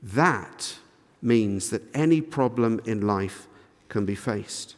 that 0.02 0.76
means 1.22 1.70
that 1.70 1.84
any 1.94 2.22
problem 2.22 2.82
in 2.86 3.06
life 3.06 3.48
can 3.88 4.04
be 4.04 4.16
faced. 4.16 4.78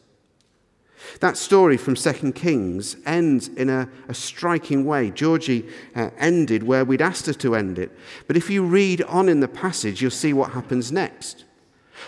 That 1.20 1.38
story 1.38 1.78
from 1.78 1.96
2 1.96 2.32
Kings 2.34 2.98
ends 3.06 3.48
in 3.50 3.70
a, 3.70 3.89
a 4.08 4.13
striking 4.13 4.86
way. 4.86 5.12
Georgie 5.12 5.68
uh, 5.96 6.10
ended 6.18 6.63
where 6.63 6.86
we'd 6.86 7.02
asked 7.02 7.26
her 7.28 7.34
to 7.34 7.56
end 7.56 7.80
it. 7.80 7.91
But 8.28 8.38
if 8.38 8.50
you 8.50 8.63
read 8.63 9.02
on 9.04 9.30
in 9.30 9.39
the 9.39 9.48
passage, 9.48 10.02
you'll 10.02 10.12
see 10.12 10.34
what 10.34 10.52
happens 10.52 10.91
next. 10.91 11.46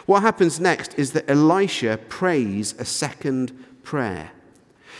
What 0.06 0.22
happens 0.22 0.60
next 0.60 0.98
is 0.98 1.12
that 1.14 1.30
Elisha 1.30 2.00
prays 2.10 2.74
a 2.78 2.86
second 2.86 3.52
prayer. 3.84 4.32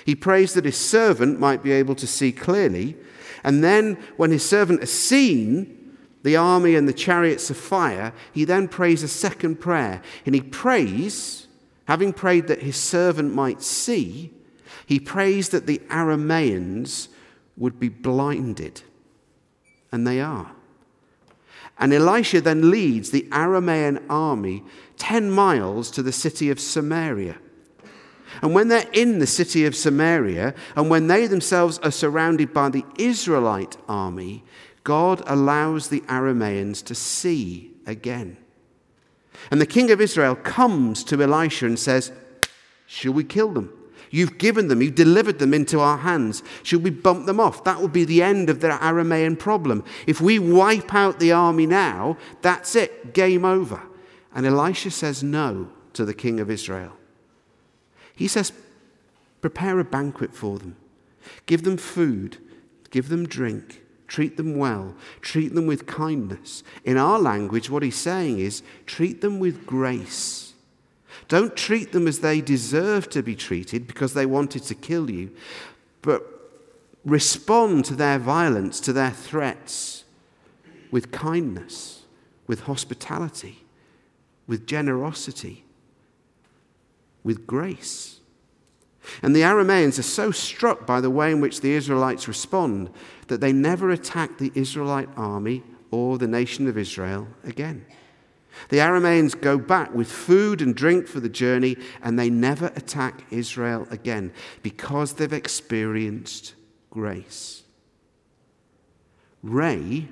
He 0.06 0.16
prays 0.16 0.54
that 0.54 0.66
his 0.66 0.78
servant 0.78 1.40
might 1.40 1.64
be 1.64 1.72
able 1.72 1.96
to 1.96 2.08
see 2.08 2.32
clearly. 2.32 2.96
And 3.44 3.64
then, 3.64 3.96
when 4.16 4.32
his 4.32 4.48
servant 4.48 4.80
has 4.80 4.92
seen 4.92 5.96
the 6.24 6.36
army 6.36 6.76
and 6.76 6.88
the 6.88 6.94
chariots 6.94 7.50
of 7.50 7.58
fire, 7.58 8.14
he 8.34 8.46
then 8.46 8.68
prays 8.68 9.04
a 9.04 9.08
second 9.08 9.58
prayer. 9.58 10.02
And 10.26 10.34
he 10.34 10.42
prays 10.42 11.47
Having 11.88 12.14
prayed 12.14 12.48
that 12.48 12.62
his 12.62 12.76
servant 12.76 13.34
might 13.34 13.62
see, 13.62 14.34
he 14.86 15.00
prays 15.00 15.50
that 15.50 15.68
the 15.68 15.80
Arameans 15.90 17.08
would 17.56 17.80
be 17.80 17.90
blinded. 17.90 18.82
And 19.92 20.06
they 20.06 20.20
are. 20.20 20.52
And 21.80 21.94
Elisha 21.94 22.42
then 22.42 22.72
leads 22.72 23.12
the 23.12 23.28
Aramean 23.32 24.04
army 24.10 24.64
10 24.98 25.32
miles 25.32 25.90
to 25.92 26.04
the 26.04 26.12
city 26.12 26.50
of 26.50 26.60
Samaria. 26.60 27.38
And 28.42 28.54
when 28.54 28.68
they're 28.68 28.90
in 28.92 29.20
the 29.20 29.28
city 29.28 29.66
of 29.66 29.76
Samaria, 29.76 30.54
and 30.76 30.90
when 30.90 31.08
they 31.08 31.26
themselves 31.28 31.80
are 31.80 31.92
surrounded 31.92 32.54
by 32.54 32.70
the 32.70 32.86
Israelite 32.98 33.78
army, 33.88 34.44
God 34.84 35.24
allows 35.26 35.88
the 35.88 36.02
Arameans 36.02 36.84
to 36.86 36.96
see 36.96 37.72
again. 37.86 38.38
And 39.52 39.62
the 39.62 39.66
king 39.66 39.92
of 39.92 40.02
Israel 40.02 40.36
comes 40.36 41.04
to 41.06 41.22
Elisha 41.22 41.66
and 41.66 41.80
says, 41.80 42.12
Shall 42.86 43.14
we 43.14 43.24
kill 43.24 43.52
them? 43.52 43.74
You've 44.10 44.38
given 44.38 44.68
them, 44.68 44.82
you've 44.82 44.96
delivered 44.96 45.40
them 45.40 45.54
into 45.54 45.80
our 45.80 45.98
hands. 45.98 46.42
Should 46.64 46.84
we 46.84 46.92
bump 46.92 47.26
them 47.26 47.40
off? 47.40 47.64
That 47.64 47.82
will 47.82 47.90
be 47.90 48.06
the 48.06 48.24
end 48.24 48.50
of 48.50 48.62
the 48.62 48.70
Aramean 48.70 49.38
problem. 49.38 49.84
If 50.06 50.22
we 50.22 50.40
wipe 50.40 50.94
out 50.94 51.20
the 51.20 51.34
army 51.34 51.66
now, 51.66 52.18
that's 52.42 52.76
it, 52.76 53.14
game 53.14 53.44
over. 53.44 53.82
And 54.34 54.46
Elisha 54.46 54.92
says 54.92 55.24
no 55.24 55.70
to 55.94 56.06
the 56.06 56.14
king 56.14 56.40
of 56.40 56.50
Israel. 56.50 56.94
He 58.16 58.28
says, 58.28 58.54
Prepare 59.42 59.80
a 59.80 59.84
banquet 59.84 60.34
for 60.34 60.58
them, 60.58 60.78
give 61.46 61.64
them 61.64 61.78
food, 61.78 62.38
give 62.90 63.10
them 63.10 63.28
drink. 63.28 63.84
Treat 64.08 64.38
them 64.38 64.56
well. 64.56 64.96
Treat 65.22 65.54
them 65.54 65.68
with 65.68 65.86
kindness. 65.86 66.64
In 66.84 66.98
our 66.98 67.20
language, 67.20 67.70
what 67.70 67.84
he's 67.84 67.98
saying 67.98 68.40
is 68.40 68.64
treat 68.86 69.22
them 69.22 69.40
with 69.40 69.66
grace. 69.66 70.54
Don't 71.28 71.56
treat 71.58 71.92
them 71.92 72.08
as 72.08 72.20
they 72.20 72.40
deserve 72.40 73.10
to 73.10 73.22
be 73.22 73.36
treated 73.36 73.86
because 73.86 74.14
they 74.14 74.26
wanted 74.26 74.64
to 74.64 74.76
kill 74.76 75.10
you, 75.10 75.32
but 76.02 76.26
respond 77.04 77.86
to 77.86 77.96
their 77.96 78.18
violence, 78.18 78.80
to 78.82 78.94
their 78.94 79.12
threats 79.12 80.06
with 80.90 81.12
kindness, 81.12 82.04
with 82.46 82.62
hospitality, 82.62 83.66
with 84.48 84.66
generosity, 84.66 85.66
with 87.24 87.46
grace. 87.46 88.17
And 89.22 89.36
the 89.36 89.42
Arameans 89.42 90.00
are 90.00 90.04
so 90.04 90.32
struck 90.32 90.86
by 90.86 91.02
the 91.02 91.10
way 91.10 91.32
in 91.32 91.42
which 91.42 91.62
the 91.62 91.74
Israelites 91.74 92.28
respond 92.28 92.90
that 93.28 93.42
they 93.42 93.54
never 93.54 93.90
attack 93.90 94.38
the 94.38 94.52
Israelite 94.56 95.10
army 95.16 95.64
or 95.92 96.18
the 96.18 96.28
nation 96.28 96.68
of 96.68 96.78
Israel 96.78 97.28
again. 97.44 97.86
The 98.70 98.78
Arameans 98.78 99.40
go 99.40 99.58
back 99.58 99.94
with 99.94 100.12
food 100.12 100.62
and 100.62 100.76
drink 100.76 101.08
for 101.08 101.20
the 101.20 101.30
journey, 101.30 101.78
and 102.02 102.18
they 102.18 102.30
never 102.30 102.68
attack 102.76 103.24
Israel 103.30 103.88
again 103.92 104.34
because 104.64 105.14
they've 105.14 105.32
experienced 105.32 106.56
grace. 106.90 107.64
Ray 109.44 110.08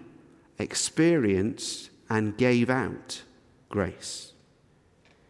experienced 0.60 1.89
and 2.10 2.38
gave 2.38 2.69
out 2.69 3.23
grace, 3.69 4.34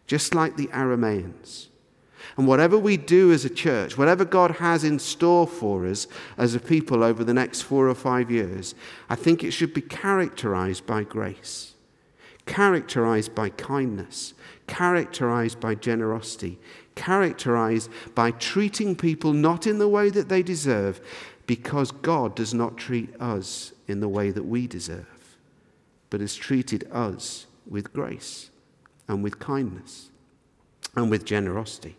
just 0.06 0.34
like 0.34 0.56
the 0.56 0.68
Arameans. 0.68 1.68
And 2.36 2.46
whatever 2.46 2.76
we 2.76 2.98
do 2.98 3.32
as 3.32 3.46
a 3.46 3.50
church, 3.50 3.96
whatever 3.96 4.24
God 4.24 4.52
has 4.52 4.84
in 4.84 4.98
store 4.98 5.46
for 5.46 5.86
us 5.86 6.06
as 6.36 6.54
a 6.54 6.60
people 6.60 7.02
over 7.02 7.24
the 7.24 7.32
next 7.32 7.62
four 7.62 7.88
or 7.88 7.94
five 7.94 8.30
years, 8.30 8.74
I 9.08 9.14
think 9.14 9.42
it 9.42 9.52
should 9.52 9.72
be 9.72 9.80
characterized 9.80 10.86
by 10.86 11.04
grace, 11.04 11.74
characterized 12.44 13.34
by 13.34 13.48
kindness, 13.48 14.34
characterized 14.66 15.60
by 15.60 15.76
generosity, 15.76 16.58
characterized 16.94 17.90
by 18.14 18.32
treating 18.32 18.94
people 18.96 19.32
not 19.32 19.66
in 19.66 19.78
the 19.78 19.88
way 19.88 20.10
that 20.10 20.28
they 20.28 20.42
deserve, 20.42 21.00
because 21.46 21.90
God 21.90 22.34
does 22.34 22.52
not 22.52 22.76
treat 22.76 23.18
us 23.18 23.72
in 23.88 24.00
the 24.00 24.08
way 24.08 24.30
that 24.30 24.44
we 24.44 24.66
deserve, 24.66 25.38
but 26.10 26.20
has 26.20 26.34
treated 26.34 26.86
us 26.92 27.46
with 27.66 27.94
grace 27.94 28.50
and 29.08 29.22
with 29.22 29.38
kindness 29.38 30.10
and 30.94 31.10
with 31.10 31.24
generosity. 31.24 31.96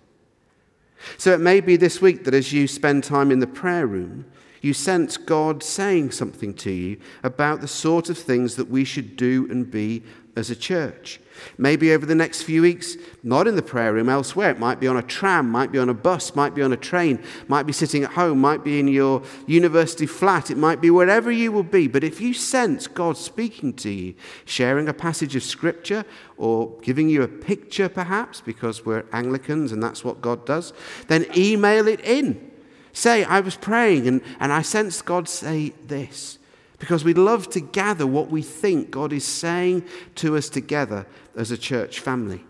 So 1.17 1.33
it 1.33 1.39
may 1.39 1.62
be 1.62 1.75
this 1.75 2.01
week 2.01 2.23
that 2.25 2.33
as 2.33 2.51
you 2.51 2.67
spend 2.67 3.03
time 3.03 3.31
in 3.31 3.39
the 3.39 3.47
prayer 3.47 3.88
room, 3.88 4.25
you 4.62 4.74
sense 4.74 5.17
God 5.17 5.63
saying 5.63 6.12
something 6.12 6.54
to 6.56 6.72
you 6.72 6.98
about 7.24 7.62
the 7.62 7.67
sort 7.67 8.10
of 8.10 8.17
things 8.17 8.56
that 8.56 8.70
we 8.70 8.84
should 8.84 9.15
do 9.15 9.48
and 9.50 9.70
be 9.70 10.04
as 10.38 10.52
a 10.52 10.56
church. 10.56 11.20
Maybe 11.58 11.91
over 11.91 12.06
the 12.06 12.15
next 12.15 12.43
few 12.43 12.62
weeks, 12.62 12.96
not 13.24 13.48
in 13.48 13.56
the 13.56 13.62
prayer 13.63 13.93
room, 13.93 14.08
elsewhere. 14.08 14.52
It 14.52 14.60
might 14.60 14.80
be 14.80 14.88
on 14.88 14.96
a 14.96 15.02
tram, 15.02 15.50
might 15.50 15.72
be 15.72 15.80
on 15.80 15.89
a 15.89 15.93
bus, 15.93 16.36
might 16.36 16.54
be 16.54 16.62
on 16.62 16.72
a 16.72 16.78
train, 16.78 17.24
might 17.48 17.65
be 17.65 17.74
sitting 17.74 18.04
at 18.04 18.12
home, 18.12 18.39
might 18.39 18.63
be 18.63 18.80
in 18.80 18.88
your 18.88 19.24
university 19.48 20.06
flat, 20.06 20.52
it 20.52 20.58
might 20.58 20.80
be 20.80 20.91
wherever 20.91 21.32
you 21.32 21.52
will 21.52 21.63
be. 21.63 21.88
But 21.88 22.04
if 22.04 22.22
you 22.22 22.34
sense 22.36 22.86
God 22.86 23.17
speaking 23.17 23.74
to 23.74 23.89
you, 23.89 24.13
sharing 24.46 24.88
a 24.88 24.93
passage 24.93 25.36
of 25.36 25.43
scripture 25.43 26.06
or 26.38 26.78
giving 26.82 27.10
you 27.10 27.24
a 27.24 27.28
picture 27.28 27.89
perhaps, 27.89 28.39
because 28.39 28.86
we're 28.86 29.06
Anglicans 29.12 29.72
and 29.72 29.82
that's 29.82 30.04
what 30.04 30.22
God 30.22 30.46
does, 30.46 30.72
then 31.08 31.26
email 31.36 31.88
it 31.88 32.00
in. 32.02 32.52
Say, 32.98 33.23
I 33.25 33.41
was 33.41 33.56
praying 33.56 34.08
and, 34.08 34.23
and 34.39 34.52
I 34.52 34.63
sensed 34.63 35.06
God 35.06 35.29
say 35.29 35.71
this 35.85 36.39
because 36.79 37.04
we 37.04 37.13
love 37.13 37.48
to 37.52 37.60
gather 37.60 38.08
what 38.08 38.31
we 38.31 38.41
think 38.41 38.89
God 38.89 39.13
is 39.13 39.23
saying 39.23 39.83
to 40.15 40.35
us 40.35 40.50
together 40.50 41.06
as 41.35 41.52
a 41.52 41.60
church 41.60 42.00
family. 42.00 42.43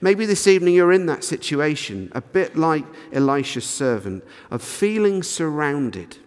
Maybe 0.00 0.26
this 0.26 0.46
evening 0.46 0.74
you're 0.74 0.92
in 0.92 1.06
that 1.06 1.24
situation, 1.24 2.12
a 2.14 2.20
bit 2.20 2.54
like 2.56 2.84
Elisha's 3.12 3.64
servant, 3.64 4.22
of 4.52 4.62
feeling 4.62 5.24
surrounded. 5.24 6.18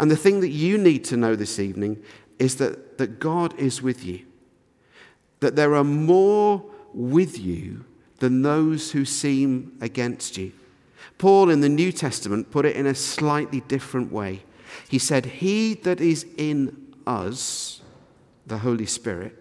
And 0.00 0.10
the 0.10 0.16
thing 0.16 0.40
that 0.40 0.48
you 0.48 0.78
need 0.78 1.04
to 1.04 1.16
know 1.16 1.36
this 1.36 1.60
evening 1.60 2.02
is 2.40 2.56
that, 2.56 2.98
that 2.98 3.20
God 3.20 3.56
is 3.56 3.80
with 3.80 4.04
you, 4.04 4.22
that 5.38 5.54
there 5.54 5.76
are 5.76 5.84
more 5.84 6.64
with 6.92 7.38
you 7.38 7.84
than 8.18 8.42
those 8.42 8.90
who 8.90 9.04
seem 9.04 9.78
against 9.80 10.36
you. 10.36 10.50
Paul 11.18 11.50
in 11.50 11.60
the 11.60 11.68
New 11.68 11.92
Testament 11.92 12.50
put 12.50 12.64
it 12.64 12.76
in 12.76 12.86
a 12.86 12.94
slightly 12.94 13.60
different 13.60 14.12
way. 14.12 14.42
He 14.88 14.98
said, 14.98 15.26
He 15.26 15.74
that 15.74 16.00
is 16.00 16.26
in 16.36 16.94
us, 17.06 17.80
the 18.46 18.58
Holy 18.58 18.86
Spirit, 18.86 19.38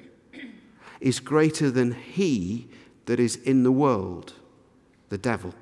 is 1.00 1.20
greater 1.20 1.72
than 1.72 1.94
he 1.94 2.68
that 3.06 3.20
is 3.20 3.36
in 3.38 3.64
the 3.64 3.72
world, 3.72 4.34
the 5.10 5.18
devil. 5.18 5.54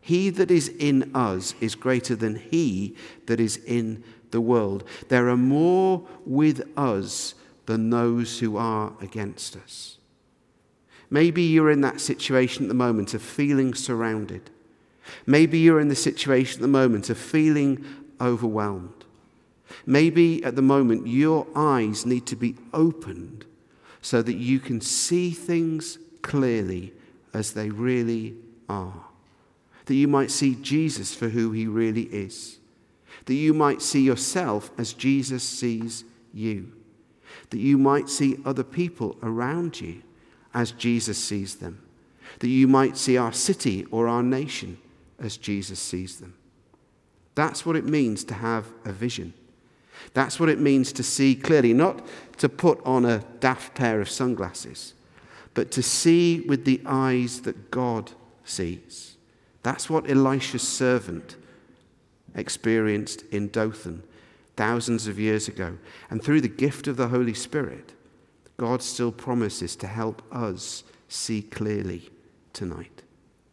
He 0.00 0.30
that 0.30 0.50
is 0.50 0.68
in 0.68 1.10
us 1.14 1.54
is 1.60 1.74
greater 1.74 2.16
than 2.16 2.36
he 2.36 2.96
that 3.26 3.40
is 3.40 3.56
in 3.58 4.02
the 4.30 4.40
world. 4.40 4.84
There 5.08 5.28
are 5.28 5.36
more 5.36 6.06
with 6.24 6.62
us 6.76 7.34
than 7.66 7.90
those 7.90 8.38
who 8.38 8.56
are 8.56 8.92
against 9.00 9.56
us. 9.56 9.98
Maybe 11.10 11.42
you're 11.42 11.70
in 11.70 11.80
that 11.80 12.00
situation 12.00 12.64
at 12.64 12.68
the 12.68 12.74
moment 12.74 13.14
of 13.14 13.22
feeling 13.22 13.74
surrounded. 13.74 14.50
Maybe 15.26 15.58
you're 15.58 15.80
in 15.80 15.88
the 15.88 15.94
situation 15.94 16.58
at 16.58 16.62
the 16.62 16.68
moment 16.68 17.10
of 17.10 17.18
feeling 17.18 17.84
overwhelmed. 18.20 19.04
Maybe 19.86 20.42
at 20.44 20.56
the 20.56 20.62
moment 20.62 21.06
your 21.06 21.46
eyes 21.54 22.04
need 22.04 22.26
to 22.26 22.36
be 22.36 22.56
opened 22.72 23.44
so 24.02 24.22
that 24.22 24.36
you 24.36 24.58
can 24.58 24.80
see 24.80 25.30
things 25.30 25.98
clearly 26.22 26.92
as 27.32 27.52
they 27.52 27.70
really 27.70 28.34
are. 28.68 29.04
That 29.86 29.94
you 29.94 30.08
might 30.08 30.30
see 30.30 30.54
Jesus 30.56 31.14
for 31.14 31.28
who 31.28 31.52
he 31.52 31.66
really 31.66 32.02
is. 32.02 32.58
That 33.26 33.34
you 33.34 33.54
might 33.54 33.82
see 33.82 34.02
yourself 34.02 34.70
as 34.78 34.92
Jesus 34.92 35.42
sees 35.42 36.04
you. 36.32 36.72
That 37.50 37.58
you 37.58 37.78
might 37.78 38.08
see 38.08 38.38
other 38.44 38.64
people 38.64 39.16
around 39.22 39.80
you 39.80 40.02
as 40.54 40.72
Jesus 40.72 41.18
sees 41.18 41.56
them. 41.56 41.82
That 42.40 42.48
you 42.48 42.68
might 42.68 42.96
see 42.96 43.16
our 43.16 43.32
city 43.32 43.86
or 43.90 44.08
our 44.08 44.22
nation 44.22 44.78
as 45.20 45.36
Jesus 45.36 45.78
sees 45.78 46.18
them. 46.20 46.34
That's 47.34 47.64
what 47.64 47.76
it 47.76 47.84
means 47.84 48.24
to 48.24 48.34
have 48.34 48.66
a 48.84 48.92
vision. 48.92 49.34
That's 50.14 50.40
what 50.40 50.48
it 50.48 50.58
means 50.58 50.92
to 50.94 51.02
see 51.02 51.34
clearly, 51.34 51.72
not 51.72 52.06
to 52.38 52.48
put 52.48 52.84
on 52.84 53.04
a 53.04 53.24
daft 53.40 53.74
pair 53.74 54.00
of 54.00 54.08
sunglasses, 54.10 54.94
but 55.54 55.70
to 55.72 55.82
see 55.82 56.40
with 56.40 56.64
the 56.64 56.80
eyes 56.86 57.42
that 57.42 57.70
God 57.70 58.12
sees. 58.44 59.16
That's 59.62 59.90
what 59.90 60.10
Elisha's 60.10 60.66
servant 60.66 61.36
experienced 62.34 63.22
in 63.30 63.48
Dothan 63.48 64.02
thousands 64.56 65.06
of 65.06 65.18
years 65.18 65.48
ago. 65.48 65.76
And 66.08 66.22
through 66.22 66.40
the 66.40 66.48
gift 66.48 66.86
of 66.86 66.96
the 66.96 67.08
Holy 67.08 67.34
Spirit, 67.34 67.92
God 68.56 68.82
still 68.82 69.12
promises 69.12 69.76
to 69.76 69.86
help 69.86 70.22
us 70.32 70.84
see 71.08 71.42
clearly 71.42 72.10
tonight. 72.52 73.02